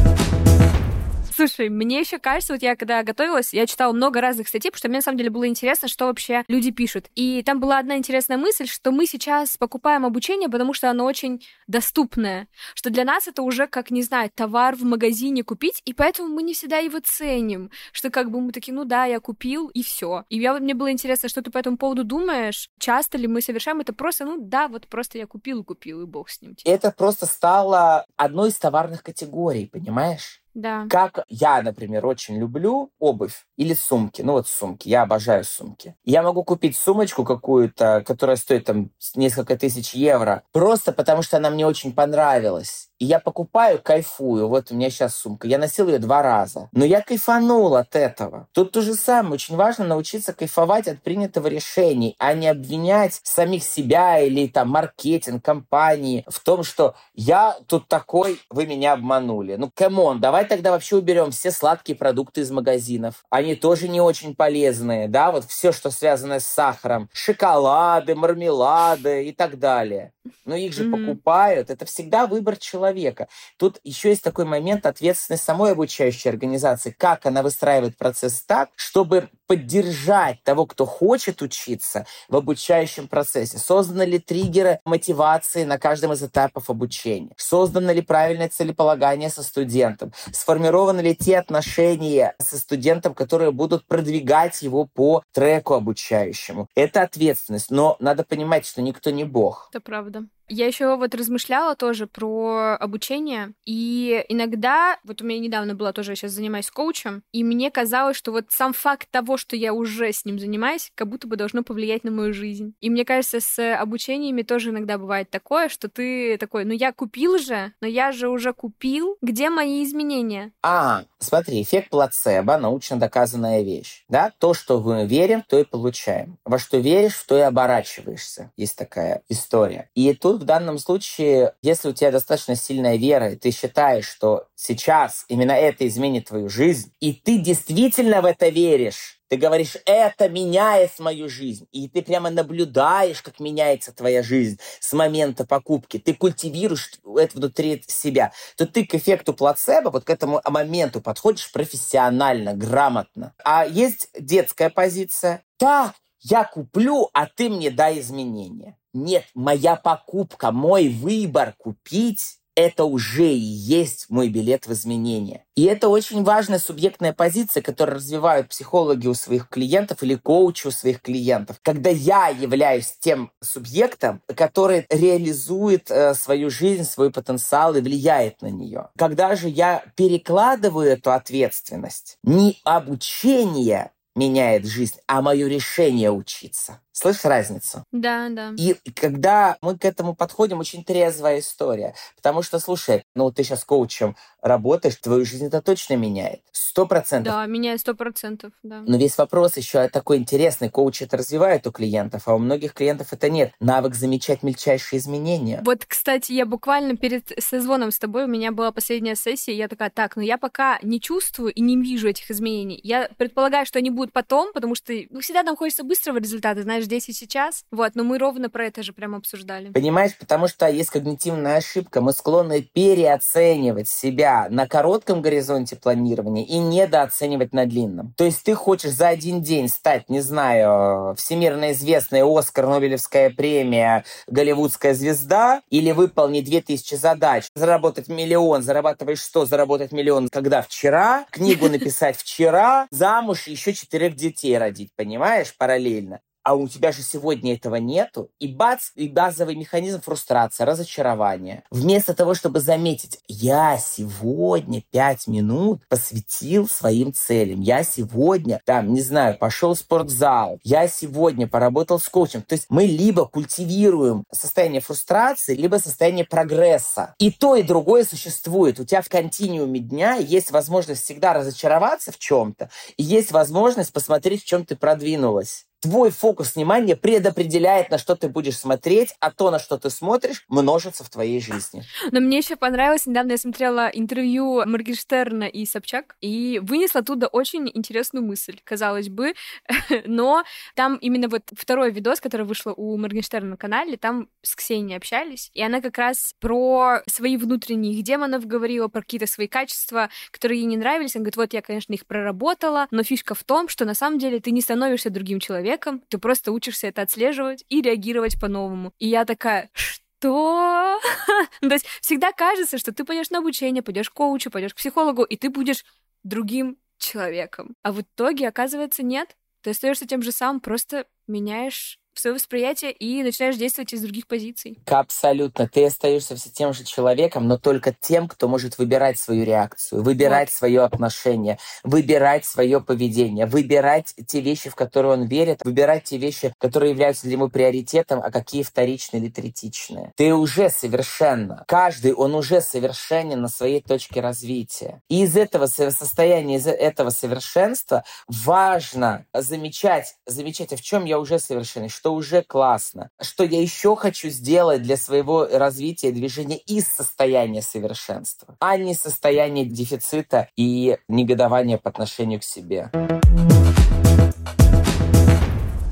Слушай, 1.42 1.70
мне 1.70 2.00
еще 2.02 2.20
кажется, 2.20 2.54
вот 2.54 2.62
я 2.62 2.76
когда 2.76 3.02
готовилась, 3.02 3.52
я 3.52 3.66
читала 3.66 3.94
много 3.94 4.22
разных 4.22 4.48
статей, 4.48 4.70
потому 4.70 4.78
что 4.78 4.90
мне 4.90 5.00
на 5.00 5.02
самом 5.02 5.18
деле 5.18 5.32
было 5.32 5.48
интересно, 5.48 5.88
что 5.88 6.06
вообще 6.06 6.44
люди 6.48 6.70
пишут. 6.70 7.10
И 7.16 7.42
там 7.42 7.60
была 7.60 7.80
одна 7.80 7.98
интересная 7.98 8.38
мысль, 8.38 8.68
что 8.68 8.92
мы 8.92 9.08
сейчас 9.08 9.58
покупаем 9.58 10.06
обучение, 10.06 10.50
потому 10.50 10.76
что 10.76 10.92
оно 10.92 11.04
очень 11.04 11.44
доступное, 11.66 12.48
что 12.76 12.92
для 12.92 13.06
нас 13.06 13.28
это 13.28 13.42
уже 13.42 13.66
как, 13.66 13.90
не 13.90 14.04
знаю, 14.04 14.30
товар 14.36 14.76
в 14.76 14.84
магазине 14.84 15.44
купить, 15.44 15.82
и 15.84 15.96
поэтому 15.96 16.28
мы 16.28 16.44
не 16.44 16.54
всегда 16.54 16.78
его 16.78 17.00
ценим, 17.04 17.72
что 17.92 18.12
как 18.12 18.30
бы 18.30 18.40
мы 18.40 18.52
такие, 18.52 18.76
ну 18.76 18.86
да, 18.86 19.06
я 19.06 19.20
купил, 19.20 19.70
и 19.70 19.82
все. 19.82 20.26
И 20.30 20.38
я, 20.38 20.54
мне 20.60 20.76
было 20.76 20.92
интересно, 20.92 21.28
что 21.28 21.42
ты 21.42 21.50
по 21.50 21.58
этому 21.58 21.76
поводу 21.78 22.04
думаешь, 22.04 22.70
часто 22.78 23.18
ли 23.18 23.26
мы 23.26 23.42
совершаем 23.42 23.80
это 23.80 23.94
просто, 23.94 24.26
ну 24.26 24.38
да, 24.40 24.68
вот 24.68 24.88
просто 24.88 25.18
я 25.18 25.26
купил 25.26 25.64
купил, 25.64 26.04
и 26.04 26.06
бог 26.06 26.30
с 26.30 26.40
ним. 26.40 26.56
Это 26.66 26.92
просто 26.92 27.26
стало 27.26 28.06
одной 28.16 28.50
из 28.50 28.60
товарных 28.60 29.02
категорий, 29.02 29.66
понимаешь? 29.66 30.41
Да. 30.54 30.86
Как 30.90 31.24
я, 31.28 31.62
например, 31.62 32.06
очень 32.06 32.38
люблю 32.38 32.92
обувь 33.00 33.46
или 33.58 33.74
сумки. 33.74 34.22
Ну 34.22 34.34
вот 34.34 34.48
сумки. 34.48 34.88
Я 34.90 35.04
обожаю 35.04 35.44
сумки. 35.44 35.96
Я 36.04 36.24
могу 36.24 36.44
купить 36.44 36.76
сумочку 36.78 37.24
какую-то, 37.24 38.04
которая 38.06 38.36
стоит 38.36 38.66
там 38.66 38.92
несколько 39.16 39.58
тысяч 39.58 39.94
евро, 39.94 40.44
просто 40.52 40.92
потому 40.92 41.22
что 41.22 41.38
она 41.38 41.50
мне 41.50 41.66
очень 41.66 41.94
понравилась. 41.94 42.91
И 43.02 43.06
я 43.06 43.20
покупаю, 43.20 43.82
кайфую. 43.82 44.48
Вот 44.48 44.70
у 44.70 44.76
меня 44.76 44.92
сейчас 44.92 45.16
сумка. 45.16 45.48
Я 45.48 45.58
носил 45.58 45.88
ее 45.88 45.98
два 45.98 46.22
раза. 46.22 46.70
Но 46.72 46.86
я 46.86 47.02
кайфанул 47.02 47.76
от 47.76 47.96
этого. 47.96 48.48
Тут 48.52 48.74
то 48.74 48.82
же 48.82 48.94
самое. 48.94 49.34
Очень 49.34 49.56
важно 49.56 49.86
научиться 49.86 50.34
кайфовать 50.34 50.88
от 50.88 51.02
принятого 51.02 51.48
решения, 51.48 52.14
а 52.20 52.36
не 52.36 52.48
обвинять 52.48 53.20
самих 53.24 53.64
себя 53.64 54.20
или 54.20 54.46
там 54.46 54.70
маркетинг, 54.70 55.44
компании 55.44 56.24
в 56.28 56.40
том, 56.42 56.64
что 56.64 56.94
я 57.16 57.58
тут 57.66 57.88
такой, 57.88 58.40
вы 58.52 58.68
меня 58.68 58.94
обманули. 58.94 59.56
Ну, 59.56 59.72
come 59.74 60.00
on, 60.00 60.20
давай 60.20 60.46
тогда 60.46 60.70
вообще 60.70 60.98
уберем 60.98 61.32
все 61.32 61.50
сладкие 61.50 61.96
продукты 61.96 62.42
из 62.42 62.52
магазинов. 62.52 63.24
Они 63.32 63.56
тоже 63.56 63.88
не 63.88 64.00
очень 64.00 64.36
полезные, 64.36 65.08
да, 65.08 65.32
вот 65.32 65.46
все, 65.46 65.72
что 65.72 65.90
связано 65.90 66.40
с 66.40 66.46
сахаром. 66.46 67.10
Шоколады, 67.14 68.14
мармелады 68.14 69.26
и 69.26 69.32
так 69.32 69.58
далее. 69.58 70.14
Но 70.46 70.56
их 70.56 70.74
же 70.74 70.86
mm-hmm. 70.86 71.06
покупают. 71.08 71.70
Это 71.70 71.86
всегда 71.86 72.28
выбор 72.28 72.58
человека. 72.58 73.28
Тут 73.58 73.80
еще 73.84 74.10
есть 74.10 74.24
такой 74.24 74.46
момент 74.46 74.86
ответственности 74.86 75.46
самой 75.46 75.72
обучающей 75.72 76.30
организации, 76.30 76.96
как 76.98 77.26
она 77.26 77.42
выстраивает 77.42 77.98
процесс 77.98 78.44
так, 78.44 78.70
чтобы 78.76 79.30
поддержать 79.48 80.42
того, 80.44 80.66
кто 80.66 80.86
хочет 80.86 81.42
учиться 81.42 82.06
в 82.30 82.36
обучающем 82.36 83.08
процессе. 83.08 83.58
Созданы 83.58 84.04
ли 84.04 84.20
триггеры 84.20 84.80
мотивации 84.86 85.64
на 85.64 85.78
каждом 85.78 86.14
из 86.14 86.24
этапов 86.24 86.70
обучения? 86.70 87.34
Создано 87.36 87.92
ли 87.92 88.02
правильное 88.02 88.50
целеполагание 88.50 89.30
со 89.30 89.44
студентом? 89.44 90.14
Сформированы 90.32 91.02
ли 91.02 91.16
те 91.16 91.38
отношения 91.38 92.36
со 92.40 92.58
студентом, 92.58 93.14
которые 93.14 93.52
будут 93.52 93.86
продвигать 93.88 94.62
его 94.62 94.86
по 94.86 95.24
треку 95.34 95.74
обучающему? 95.74 96.68
Это 96.76 97.02
ответственность, 97.02 97.72
но 97.72 97.98
надо 98.00 98.24
понимать, 98.24 98.66
что 98.66 98.82
никто 98.82 99.10
не 99.10 99.24
бог. 99.24 99.70
Это 99.72 99.82
правда 99.82 100.11
правда. 100.12 100.30
Я 100.54 100.68
еще 100.68 100.98
вот 100.98 101.16
размышляла 101.16 101.78
тоже 101.78 102.08
про 102.08 102.76
обучение, 102.76 103.54
и 103.66 104.26
иногда, 104.28 104.98
вот 105.06 105.22
у 105.22 105.26
меня 105.26 105.40
недавно 105.40 105.76
была 105.76 105.94
тоже, 105.94 106.12
я 106.12 106.16
сейчас 106.18 106.34
занимаюсь 106.34 106.70
коучем, 106.70 107.24
и 107.32 107.42
мне 107.46 107.72
казалось, 107.72 108.18
что 108.18 108.34
вот 108.34 108.48
сам 108.50 108.74
факт 108.74 109.08
того, 109.12 109.38
что 109.38 109.56
я 109.56 109.74
уже 109.74 110.12
с 110.12 110.26
ним 110.26 110.40
занимаюсь, 110.40 110.92
как 110.94 111.08
будто 111.08 111.26
бы 111.26 111.38
должно 111.38 111.64
повлиять 111.64 112.04
на 112.04 112.12
мою 112.12 112.34
жизнь. 112.34 112.74
И 112.82 112.90
мне 112.90 113.06
кажется, 113.06 113.40
с 113.40 113.76
обучениями 113.78 114.42
тоже 114.42 114.72
иногда 114.72 114.98
бывает 114.98 115.30
такое, 115.30 115.70
что 115.70 115.88
ты 115.88 116.38
такой, 116.38 116.66
ну 116.66 116.74
я 116.74 116.92
купил 116.92 117.38
же, 117.38 117.72
но 117.80 117.88
я 117.88 118.12
же 118.12 118.28
уже 118.28 118.52
купил, 118.52 119.18
где 119.22 119.50
мои 119.50 119.86
изменения? 119.86 120.52
А, 120.62 121.06
смотри, 121.20 121.62
эффект 121.62 121.92
плацебо, 121.92 122.58
научно 122.58 122.98
доказанная 122.98 123.62
вещь, 123.62 124.04
да? 124.10 124.34
То, 124.38 124.54
что 124.54 124.82
мы 124.82 125.06
верим, 125.06 125.44
то 125.48 125.58
и 125.58 125.64
получаем. 125.64 126.38
Во 126.44 126.60
что 126.60 126.78
веришь, 126.78 127.16
в 127.16 127.26
то 127.26 127.38
и 127.38 127.42
оборачиваешься. 127.42 128.52
Есть 128.58 128.78
такая 128.78 129.22
история. 129.30 129.90
И 129.96 130.14
тут 130.14 130.41
в 130.42 130.46
данном 130.46 130.80
случае, 130.80 131.54
если 131.62 131.90
у 131.90 131.94
тебя 131.94 132.12
достаточно 132.12 132.56
сильная 132.56 132.98
вера, 132.98 133.32
и 133.32 133.36
ты 133.36 133.52
считаешь, 133.52 134.08
что 134.08 134.48
сейчас 134.56 135.26
именно 135.30 135.54
это 135.54 135.88
изменит 135.88 136.28
твою 136.28 136.50
жизнь, 136.50 136.92
и 137.00 137.14
ты 137.14 137.38
действительно 137.38 138.22
в 138.22 138.26
это 138.26 138.50
веришь, 138.50 139.22
ты 139.32 139.38
говоришь, 139.38 139.78
это 139.86 140.28
меняет 140.28 141.00
мою 141.00 141.30
жизнь. 141.30 141.66
И 141.72 141.88
ты 141.88 142.02
прямо 142.02 142.30
наблюдаешь, 142.30 143.22
как 143.22 143.40
меняется 143.40 143.94
твоя 143.94 144.24
жизнь 144.24 144.60
с 144.82 144.92
момента 144.92 145.46
покупки. 145.46 146.00
Ты 146.00 146.14
культивируешь 146.14 146.92
это 147.18 147.38
внутри 147.38 147.82
себя. 147.88 148.34
То 148.58 148.66
ты 148.68 148.86
к 148.86 148.94
эффекту 148.94 149.34
плацебо, 149.34 149.90
вот 149.90 150.04
к 150.04 150.10
этому 150.10 150.42
моменту 150.46 151.00
подходишь 151.00 151.50
профессионально, 151.50 152.56
грамотно. 152.56 153.34
А 153.42 153.66
есть 153.66 154.10
детская 154.20 154.70
позиция. 154.70 155.46
Так, 155.56 155.94
я 156.20 156.44
куплю, 156.44 157.10
а 157.14 157.26
ты 157.26 157.50
мне 157.50 157.72
дай 157.72 158.02
изменения. 158.02 158.78
Нет, 158.94 159.26
моя 159.34 159.76
покупка, 159.76 160.52
мой 160.52 160.90
выбор 160.90 161.54
купить 161.58 162.42
это 162.56 162.84
уже 162.84 163.32
и 163.32 163.40
есть 163.40 164.08
мой 164.10 164.30
билет 164.30 164.68
в 164.68 164.74
изменения. 164.74 165.46
И 165.56 165.64
это 165.64 165.90
очень 165.90 166.24
важная 166.24 166.60
субъектная 166.60 167.14
позиция, 167.14 167.64
которую 167.64 167.96
развивают 167.96 168.50
психологи 168.50 169.08
у 169.08 169.14
своих 169.14 169.48
клиентов 169.50 170.04
или 170.04 170.16
коучи 170.16 170.68
у 170.68 170.72
своих 170.72 171.02
клиентов. 171.02 171.58
Когда 171.62 171.90
я 171.90 172.28
являюсь 172.28 172.96
тем 173.00 173.32
субъектом, 173.42 174.22
который 174.36 174.86
реализует 174.90 175.90
э, 175.90 176.14
свою 176.14 176.50
жизнь, 176.50 176.84
свой 176.84 177.12
потенциал 177.12 177.76
и 177.76 177.82
влияет 177.82 178.42
на 178.42 178.48
нее. 178.48 178.90
Когда 178.98 179.36
же 179.36 179.48
я 179.48 179.84
перекладываю 179.96 180.90
эту 180.90 181.12
ответственность, 181.12 182.18
не 182.24 182.60
обучение 182.64 183.92
меняет 184.16 184.66
жизнь, 184.66 184.98
а 185.08 185.22
мое 185.22 185.48
решение 185.48 186.12
учиться. 186.12 186.82
Слышишь 186.92 187.26
разницу? 187.26 187.86
Да, 187.92 188.30
да. 188.30 188.54
И 188.58 188.76
когда 188.96 189.58
мы 189.62 189.78
к 189.78 189.86
этому 189.86 190.16
подходим, 190.16 190.60
очень 190.60 190.84
трезвая 190.84 191.40
история. 191.40 191.96
Потому 192.16 192.44
что, 192.44 192.60
слушай, 192.60 193.04
ну 193.16 193.32
ты 193.32 193.44
сейчас 193.44 193.64
коучем 193.64 194.16
работаешь, 194.42 194.96
твою 194.96 195.26
жизнь 195.26 195.48
это 195.48 195.62
точно 195.62 195.96
меняет. 195.96 196.42
Сто 196.52 196.86
процентов. 196.86 197.34
Да, 197.34 197.46
меняет 197.46 197.82
сто 197.82 197.94
процентов, 197.94 198.52
да. 198.64 198.82
Но 198.86 198.98
весь 198.98 199.18
вопрос 199.18 199.58
еще 199.58 199.88
такой 199.90 200.18
интересный. 200.18 200.70
Коуч 200.70 201.02
это 201.02 201.18
развивает 201.18 201.68
у 201.68 201.72
клиентов, 201.72 202.24
а 202.28 202.36
у 202.36 202.38
многих 202.38 202.74
клиентов 202.74 203.12
это 203.12 203.30
нет. 203.30 203.54
Навык 203.60 203.94
замечать 203.94 204.42
мельчайшие 204.42 205.00
изменения. 205.00 205.62
Вот, 205.66 205.86
кстати, 205.86 206.32
я 206.32 206.46
буквально 206.46 206.98
перед 206.98 207.32
созвоном 207.40 207.92
с 207.92 208.00
тобой, 208.00 208.24
у 208.24 208.28
меня 208.28 208.52
была 208.52 208.72
последняя 208.72 209.16
сессия, 209.16 209.54
я 209.54 209.68
такая, 209.68 209.90
так, 209.90 210.16
ну 210.16 210.22
я 210.22 210.38
пока 210.38 210.80
не 210.82 211.00
чувствую 211.00 211.54
и 211.54 211.62
не 211.62 211.76
вижу 211.78 212.08
этих 212.08 212.32
изменений. 212.32 212.80
Я 212.84 213.10
предполагаю, 213.18 213.66
что 213.66 213.80
они 213.80 213.90
будут 213.90 214.14
потом, 214.14 214.54
потому 214.54 214.76
что 214.76 214.94
ну, 215.10 215.20
всегда 215.20 215.44
нам 215.44 215.56
хочется 215.56 215.84
быстрого 215.84 216.18
результата, 216.18 216.62
знаешь, 216.64 216.81
здесь 216.84 217.10
и 217.10 217.14
сейчас. 217.14 217.64
Вот, 217.72 217.96
но 217.96 218.04
мы 218.04 218.18
ровно 218.18 218.50
про 218.50 218.66
это 218.66 218.84
же 218.84 218.94
прям 218.94 219.16
обсуждали. 219.16 219.72
Понимаешь, 219.72 220.18
потому 220.18 220.48
что 220.48 220.68
есть 220.68 220.90
когнитивная 220.90 221.58
ошибка. 221.58 222.02
Мы 222.02 222.14
склонны 222.14 222.62
переоценивать 222.62 223.88
себя 223.88 224.48
на 224.50 224.68
коротком 224.68 225.22
горизонте 225.22 225.76
планирования 225.76 226.46
и 226.46 226.58
недооценивать 226.58 227.54
на 227.54 227.66
длинном. 227.66 228.14
То 228.18 228.26
есть 228.26 228.44
ты 228.44 228.56
хочешь 228.56 228.92
за 228.92 229.08
один 229.10 229.42
день 229.42 229.68
стать, 229.68 230.10
не 230.10 230.22
знаю, 230.22 231.16
всемирно 231.16 231.72
известная 231.72 232.26
Оскар, 232.26 232.68
Нобелевская 232.68 233.30
премия, 233.30 234.06
голливудская 234.28 234.94
звезда, 234.94 235.62
или 235.70 235.92
выполнить 235.92 236.46
2000 236.46 236.96
задач, 236.96 237.46
заработать 237.56 238.08
миллион, 238.08 238.64
зарабатываешь 238.64 239.22
что? 239.22 239.46
Заработать 239.46 239.92
миллион 239.92 240.30
когда? 240.30 240.62
Вчера, 240.62 241.26
книгу 241.32 241.70
написать 241.70 242.18
вчера, 242.18 242.88
замуж, 242.92 243.48
еще 243.48 243.74
четырех 243.74 244.16
детей 244.16 244.58
родить, 244.58 244.92
понимаешь, 244.96 245.56
параллельно. 245.58 246.20
А 246.44 246.56
у 246.56 246.68
тебя 246.68 246.92
же 246.92 247.02
сегодня 247.02 247.54
этого 247.54 247.76
нету, 247.76 248.32
и 248.40 248.48
бац, 248.48 248.90
и 248.96 249.08
базовый 249.08 249.56
механизм 249.56 250.02
фрустрации, 250.02 250.64
разочарования. 250.64 251.64
Вместо 251.72 252.14
того, 252.14 252.34
чтобы 252.34 252.60
заметить, 252.60 253.20
я 253.28 253.78
сегодня 253.78 254.84
пять 254.92 255.28
минут 255.28 255.82
посвятил 255.88 256.68
своим 256.68 257.14
целям, 257.14 257.62
я 257.62 257.84
сегодня, 257.84 258.62
там, 258.66 258.94
не 258.94 259.02
знаю, 259.02 259.38
пошел 259.38 259.74
в 259.74 259.80
спортзал, 259.80 260.60
я 260.64 260.88
сегодня 260.88 261.48
поработал 261.48 262.00
с 262.00 262.10
коучем. 262.10 262.42
То 262.42 262.54
есть 262.54 262.66
мы 262.70 262.86
либо 262.86 263.26
культивируем 263.26 264.24
состояние 264.32 264.82
фрустрации, 264.82 265.56
либо 265.56 265.78
состояние 265.78 266.26
прогресса. 266.26 267.16
И 267.20 267.32
то, 267.32 267.56
и 267.56 267.64
другое 267.64 268.04
существует. 268.04 268.80
У 268.80 268.86
тебя 268.86 269.02
в 269.02 269.10
континууме 269.10 269.80
дня 269.80 270.16
есть 270.16 270.52
возможность 270.52 271.04
всегда 271.04 271.34
разочароваться 271.34 272.12
в 272.12 272.18
чем-то, 272.18 272.70
и 272.98 273.04
есть 273.04 273.32
возможность 273.32 273.94
посмотреть, 273.94 274.44
в 274.44 274.46
чем 274.46 274.66
ты 274.66 274.76
продвинулась 274.76 275.66
твой 275.82 276.12
фокус 276.12 276.56
внимания 276.56 276.96
предопределяет, 276.96 277.90
на 277.90 277.98
что 277.98 278.16
ты 278.16 278.30
будешь 278.30 278.58
смотреть, 278.58 279.16
а 279.20 279.32
то, 279.32 279.50
на 279.50 279.60
что 279.60 279.78
ты 279.78 279.90
смотришь, 279.90 280.46
множится 280.48 281.04
в 281.04 281.10
твоей 281.10 281.42
жизни. 281.42 281.84
Но 282.12 282.20
мне 282.20 282.38
еще 282.38 282.56
понравилось, 282.56 283.08
недавно 283.08 283.32
я 283.32 283.38
смотрела 283.38 283.90
интервью 283.92 284.64
Моргенштерна 284.66 285.46
и 285.46 285.66
Собчак, 285.66 286.16
и 286.22 286.60
вынесла 286.62 287.02
оттуда 287.02 287.28
очень 287.28 287.70
интересную 287.74 288.24
мысль, 288.24 288.60
казалось 288.64 289.10
бы, 289.10 289.34
но 290.06 290.44
там 290.76 290.98
именно 290.98 291.28
вот 291.28 291.44
второй 291.52 291.92
видос, 291.92 292.22
который 292.22 292.46
вышел 292.46 292.74
у 292.78 292.96
Моргенштерна 292.98 293.52
на 293.52 293.58
канале, 293.58 293.98
там 293.98 294.30
с 294.44 294.56
Ксенией 294.56 294.98
общались, 294.98 295.50
и 295.54 295.64
она 295.64 295.82
как 295.82 295.98
раз 295.98 296.36
про 296.40 297.02
свои 297.08 297.38
внутренних 297.38 298.04
демонов 298.04 298.46
говорила, 298.46 298.88
про 298.88 299.02
какие-то 299.02 299.26
свои 299.26 299.48
качества, 299.48 300.10
которые 300.30 300.62
ей 300.62 300.68
не 300.68 300.78
нравились. 300.78 301.16
Она 301.16 301.24
говорит, 301.24 301.38
вот 301.38 301.54
я, 301.54 301.62
конечно, 301.62 301.94
их 301.94 302.06
проработала, 302.06 302.88
но 302.92 303.02
фишка 303.02 303.34
в 303.34 303.44
том, 303.44 303.68
что 303.68 303.86
на 303.86 303.96
самом 303.96 304.20
деле 304.20 304.40
ты 304.40 304.52
не 304.52 304.62
становишься 304.62 305.10
другим 305.10 305.40
человеком, 305.40 305.71
человеком, 305.72 306.02
ты 306.10 306.18
просто 306.18 306.52
учишься 306.52 306.88
это 306.88 307.02
отслеживать 307.02 307.64
и 307.70 307.82
реагировать 307.82 308.40
по-новому. 308.40 308.94
И 309.00 309.08
я 309.08 309.26
такая, 309.26 309.70
что? 309.74 311.00
То 311.62 311.74
есть 311.74 311.86
всегда 312.02 312.32
кажется, 312.32 312.78
что 312.78 312.92
ты 312.94 313.04
пойдешь 313.04 313.30
на 313.30 313.40
обучение, 313.40 313.82
пойдешь 313.82 314.10
к 314.10 314.14
коучу, 314.14 314.52
пойдешь 314.52 314.74
к 314.74 314.78
психологу, 314.78 315.24
и 315.24 315.38
ты 315.38 315.50
будешь 315.50 315.86
другим 316.24 316.78
человеком. 316.98 317.76
А 317.84 317.92
в 317.92 318.02
итоге, 318.02 318.48
оказывается, 318.48 319.04
нет. 319.04 319.36
Ты 319.62 319.72
остаешься 319.72 320.08
тем 320.08 320.22
же 320.22 320.32
самым, 320.32 320.60
просто 320.60 321.06
меняешь 321.28 322.00
свое 322.22 322.36
восприятие 322.36 322.92
и 322.92 323.24
начинаешь 323.24 323.58
действовать 323.58 323.94
из 323.94 324.02
других 324.02 324.28
позиций. 324.28 324.78
Абсолютно. 324.86 325.68
Ты 325.68 325.86
остаешься 325.86 326.36
все 326.36 326.50
тем 326.50 326.74
же 326.74 326.84
человеком, 326.84 327.48
но 327.48 327.58
только 327.58 327.94
тем, 328.00 328.28
кто 328.28 328.48
может 328.48 328.78
выбирать 328.78 329.20
свою 329.20 329.44
реакцию, 329.44 330.04
выбирать 330.04 330.50
вот. 330.50 330.56
свое 330.56 330.82
отношение, 330.82 331.58
выбирать 331.84 332.46
свое 332.46 332.80
поведение, 332.80 333.46
выбирать 333.46 334.14
те 334.28 334.40
вещи, 334.40 334.70
в 334.70 334.76
которые 334.76 335.14
он 335.14 335.26
верит, 335.26 335.66
выбирать 335.66 336.06
те 336.06 336.18
вещи, 336.18 336.54
которые 336.60 336.92
являются 336.92 337.24
для 337.24 337.38
него 337.38 337.50
приоритетом, 337.50 338.22
а 338.24 338.32
какие 338.32 338.64
вторичные 338.64 339.22
или 339.22 339.30
третичные. 339.30 340.14
Ты 340.16 340.34
уже 340.34 340.70
совершенно. 340.70 341.64
Каждый, 341.68 342.14
он 342.14 342.36
уже 342.36 342.62
совершенен 342.62 343.42
на 343.42 343.48
своей 343.48 343.82
точке 343.82 344.22
развития. 344.22 345.02
И 345.10 345.24
из 345.24 345.36
этого 345.36 345.66
состояния, 345.66 346.58
из 346.58 346.68
этого 346.68 347.10
совершенства 347.10 348.04
важно 348.28 349.26
замечать, 349.34 350.16
замечать, 350.26 350.74
а 350.74 350.78
в 350.78 350.82
чем 350.82 351.06
я 351.06 351.20
уже 351.20 351.40
совершенен, 351.40 351.90
что 351.90 352.11
уже 352.12 352.44
классно, 352.44 353.10
что 353.22 353.44
я 353.44 353.62
еще 353.62 353.96
хочу 353.96 354.30
сделать 354.30 354.84
для 354.84 354.98
своего 354.98 355.48
развития 355.52 356.12
движения 356.12 356.58
из 356.58 356.88
состояния 356.88 357.62
совершенства, 357.62 358.56
а 358.60 358.78
не 358.78 358.94
состояния 358.94 359.66
дефицита 359.66 360.48
и 360.56 360.98
негодования 361.08 361.78
по 361.78 361.90
отношению 361.90 362.40
к 362.40 362.44
себе. 362.44 362.90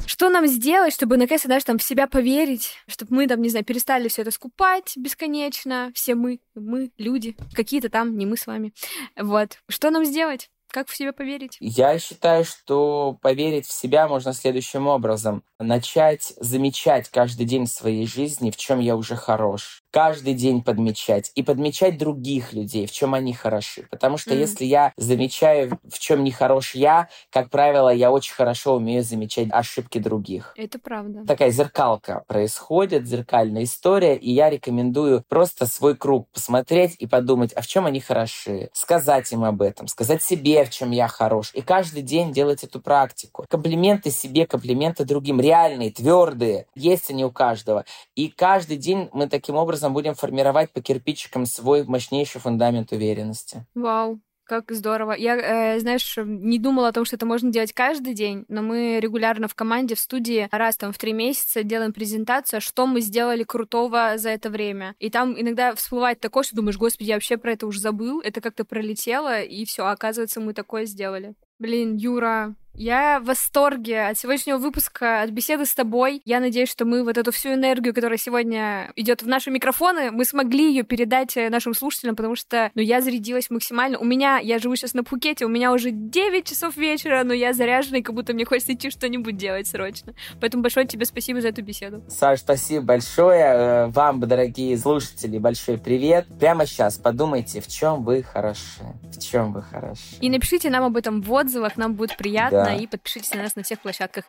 Что 0.05 0.29
нам 0.29 0.47
сделать, 0.47 0.93
чтобы 0.93 1.15
наконец-то, 1.15 1.47
знаешь, 1.47 1.63
там 1.63 1.77
в 1.77 1.83
себя 1.83 2.05
поверить, 2.05 2.73
чтобы 2.87 3.15
мы 3.15 3.27
там, 3.27 3.41
не 3.41 3.47
знаю, 3.47 3.63
перестали 3.63 4.09
все 4.09 4.23
это 4.23 4.31
скупать 4.31 4.97
бесконечно, 4.97 5.91
все 5.95 6.13
мы, 6.13 6.41
мы, 6.55 6.91
люди, 6.97 7.37
какие-то 7.53 7.89
там, 7.89 8.17
не 8.17 8.25
мы 8.25 8.35
с 8.35 8.45
вами. 8.45 8.73
Вот. 9.15 9.59
Что 9.69 9.91
нам 9.91 10.03
сделать? 10.03 10.49
Как 10.71 10.87
в 10.87 10.95
себя 10.95 11.13
поверить? 11.13 11.57
Я 11.59 11.97
считаю, 11.97 12.45
что 12.45 13.17
поверить 13.21 13.65
в 13.65 13.71
себя 13.71 14.07
можно 14.07 14.33
следующим 14.33 14.87
образом. 14.87 15.43
Начать 15.57 16.33
замечать 16.37 17.09
каждый 17.09 17.45
день 17.45 17.65
своей 17.65 18.05
жизни, 18.05 18.51
в 18.51 18.57
чем 18.57 18.79
я 18.79 18.95
уже 18.95 19.15
хорош. 19.15 19.81
Каждый 19.91 20.33
день 20.35 20.61
подмечать. 20.61 21.31
И 21.35 21.43
подмечать 21.43 21.97
других 21.97 22.53
людей, 22.53 22.85
в 22.85 22.91
чем 22.91 23.13
они 23.13 23.33
хороши. 23.33 23.87
Потому 23.89 24.17
что 24.17 24.31
mm. 24.31 24.37
если 24.39 24.65
я 24.65 24.93
замечаю, 24.97 25.79
в 25.89 25.99
чем 25.99 26.23
не 26.23 26.31
хорош 26.31 26.75
я, 26.75 27.09
как 27.31 27.49
правило, 27.49 27.89
я 27.89 28.11
очень 28.11 28.33
хорошо 28.33 28.75
умею 28.75 29.03
замечать 29.03 29.47
ошибки 29.51 29.97
других. 29.97 30.53
Это 30.55 30.77
правда. 30.79 31.25
Такая 31.25 31.51
зеркалка 31.51 32.23
происходит, 32.27 33.07
зеркальная 33.07 33.63
история, 33.63 34.15
и 34.15 34.31
я 34.31 34.49
рекомендую 34.49 35.23
просто 35.27 35.65
свой 35.65 35.95
круг 35.95 36.29
посмотреть 36.31 36.95
и 36.99 37.07
подумать, 37.07 37.53
а 37.53 37.61
в 37.61 37.67
чем 37.67 37.85
они 37.85 37.99
хороши. 37.99 38.69
Сказать 38.73 39.31
им 39.31 39.43
об 39.43 39.61
этом, 39.61 39.87
сказать 39.87 40.21
себе 40.21 40.65
в 40.65 40.69
чем 40.69 40.91
я 40.91 41.07
хорош. 41.07 41.51
И 41.53 41.61
каждый 41.61 42.03
день 42.03 42.31
делать 42.31 42.63
эту 42.63 42.79
практику. 42.79 43.45
Комплименты 43.49 44.11
себе, 44.11 44.45
комплименты 44.45 45.05
другим. 45.05 45.39
Реальные, 45.39 45.91
твердые. 45.91 46.67
Есть 46.75 47.09
они 47.09 47.25
у 47.25 47.31
каждого. 47.31 47.85
И 48.15 48.29
каждый 48.29 48.77
день 48.77 49.09
мы 49.13 49.27
таким 49.27 49.55
образом 49.55 49.78
будем 49.87 50.15
формировать 50.15 50.71
по 50.73 50.81
кирпичикам 50.81 51.45
свой 51.45 51.85
мощнейший 51.85 52.41
фундамент 52.41 52.91
уверенности. 52.91 53.65
Вау. 53.75 54.19
Как 54.49 54.71
здорово. 54.71 55.11
Я, 55.11 55.35
э, 55.75 55.79
знаешь, 55.79 56.17
не 56.17 56.57
думала 56.57 56.87
о 56.87 56.91
том, 56.91 57.05
что 57.05 57.15
это 57.15 57.27
можно 57.27 57.51
делать 57.51 57.71
каждый 57.71 58.15
день, 58.15 58.45
но 58.47 58.63
мы 58.63 58.99
регулярно 58.99 59.47
в 59.47 59.53
команде, 59.53 59.93
в 59.93 59.99
студии 59.99 60.49
раз 60.51 60.75
там 60.75 60.91
в 60.91 60.97
три 60.97 61.13
месяца 61.13 61.61
делаем 61.61 61.93
презентацию, 61.93 62.59
что 62.59 62.87
мы 62.87 63.01
сделали 63.01 63.43
крутого 63.43 64.17
за 64.17 64.29
это 64.29 64.49
время. 64.49 64.95
И 64.97 65.11
там 65.11 65.39
иногда 65.39 65.75
всплывает 65.75 66.19
такое, 66.19 66.41
что 66.41 66.55
думаешь, 66.55 66.79
господи, 66.79 67.09
я 67.09 67.13
вообще 67.13 67.37
про 67.37 67.51
это 67.51 67.67
уже 67.67 67.79
забыл, 67.79 68.21
это 68.21 68.41
как-то 68.41 68.65
пролетело, 68.65 69.39
и 69.39 69.65
все, 69.65 69.85
оказывается, 69.85 70.41
мы 70.41 70.55
такое 70.55 70.85
сделали. 70.85 71.35
Блин, 71.59 71.97
Юра, 71.97 72.55
я 72.79 73.19
в 73.19 73.25
восторге 73.25 74.07
от 74.07 74.17
сегодняшнего 74.17 74.57
выпуска, 74.57 75.21
от 75.21 75.31
беседы 75.31 75.65
с 75.65 75.75
тобой. 75.75 76.21
Я 76.23 76.39
надеюсь, 76.39 76.69
что 76.69 76.85
мы 76.85 77.03
вот 77.03 77.17
эту 77.17 77.33
всю 77.33 77.53
энергию, 77.53 77.93
которая 77.93 78.17
сегодня 78.17 78.93
идет 78.95 79.21
в 79.21 79.27
наши 79.27 79.51
микрофоны, 79.51 80.11
мы 80.11 80.23
смогли 80.23 80.69
ее 80.69 80.83
передать 80.83 81.35
э, 81.35 81.49
нашим 81.49 81.73
слушателям, 81.73 82.15
потому 82.15 82.37
что, 82.37 82.71
ну, 82.75 82.81
я 82.81 83.01
зарядилась 83.01 83.49
максимально. 83.49 83.99
У 83.99 84.05
меня, 84.05 84.37
я 84.37 84.59
живу 84.59 84.77
сейчас 84.77 84.93
на 84.93 85.03
Пхукете, 85.03 85.43
у 85.43 85.49
меня 85.49 85.73
уже 85.73 85.91
9 85.91 86.45
часов 86.45 86.77
вечера, 86.77 87.25
но 87.25 87.33
я 87.33 87.51
заряжена, 87.51 87.97
и 87.97 88.01
как 88.01 88.15
будто 88.15 88.33
мне 88.33 88.45
хочется 88.45 88.71
идти 88.71 88.89
что-нибудь 88.89 89.35
делать 89.35 89.67
срочно. 89.67 90.13
Поэтому 90.39 90.63
большое 90.63 90.87
тебе 90.87 91.03
спасибо 91.03 91.41
за 91.41 91.49
эту 91.49 91.61
беседу. 91.61 92.01
Саш, 92.07 92.39
спасибо 92.39 92.85
большое. 92.85 93.43
Э, 93.43 93.87
вам, 93.87 94.21
дорогие 94.21 94.77
слушатели, 94.77 95.37
большой 95.37 95.79
привет. 95.79 96.27
Прямо 96.39 96.65
сейчас 96.65 96.97
подумайте, 96.97 97.59
в 97.59 97.67
чем 97.67 98.05
вы 98.05 98.23
хороши. 98.23 98.85
В 99.11 99.19
чем 99.19 99.51
вы 99.51 99.63
хороши. 99.63 100.15
И 100.21 100.29
напишите 100.29 100.69
нам 100.69 100.85
об 100.85 100.95
этом 100.95 101.21
в 101.21 101.33
отзывах, 101.49 101.77
нам 101.77 101.95
будет 101.95 102.15
приятно. 102.15 102.65
Да 102.65 102.75
и 102.75 102.87
подпишитесь 102.87 103.33
на 103.33 103.43
нас 103.43 103.55
на 103.55 103.63
всех 103.63 103.79
площадках. 103.79 104.25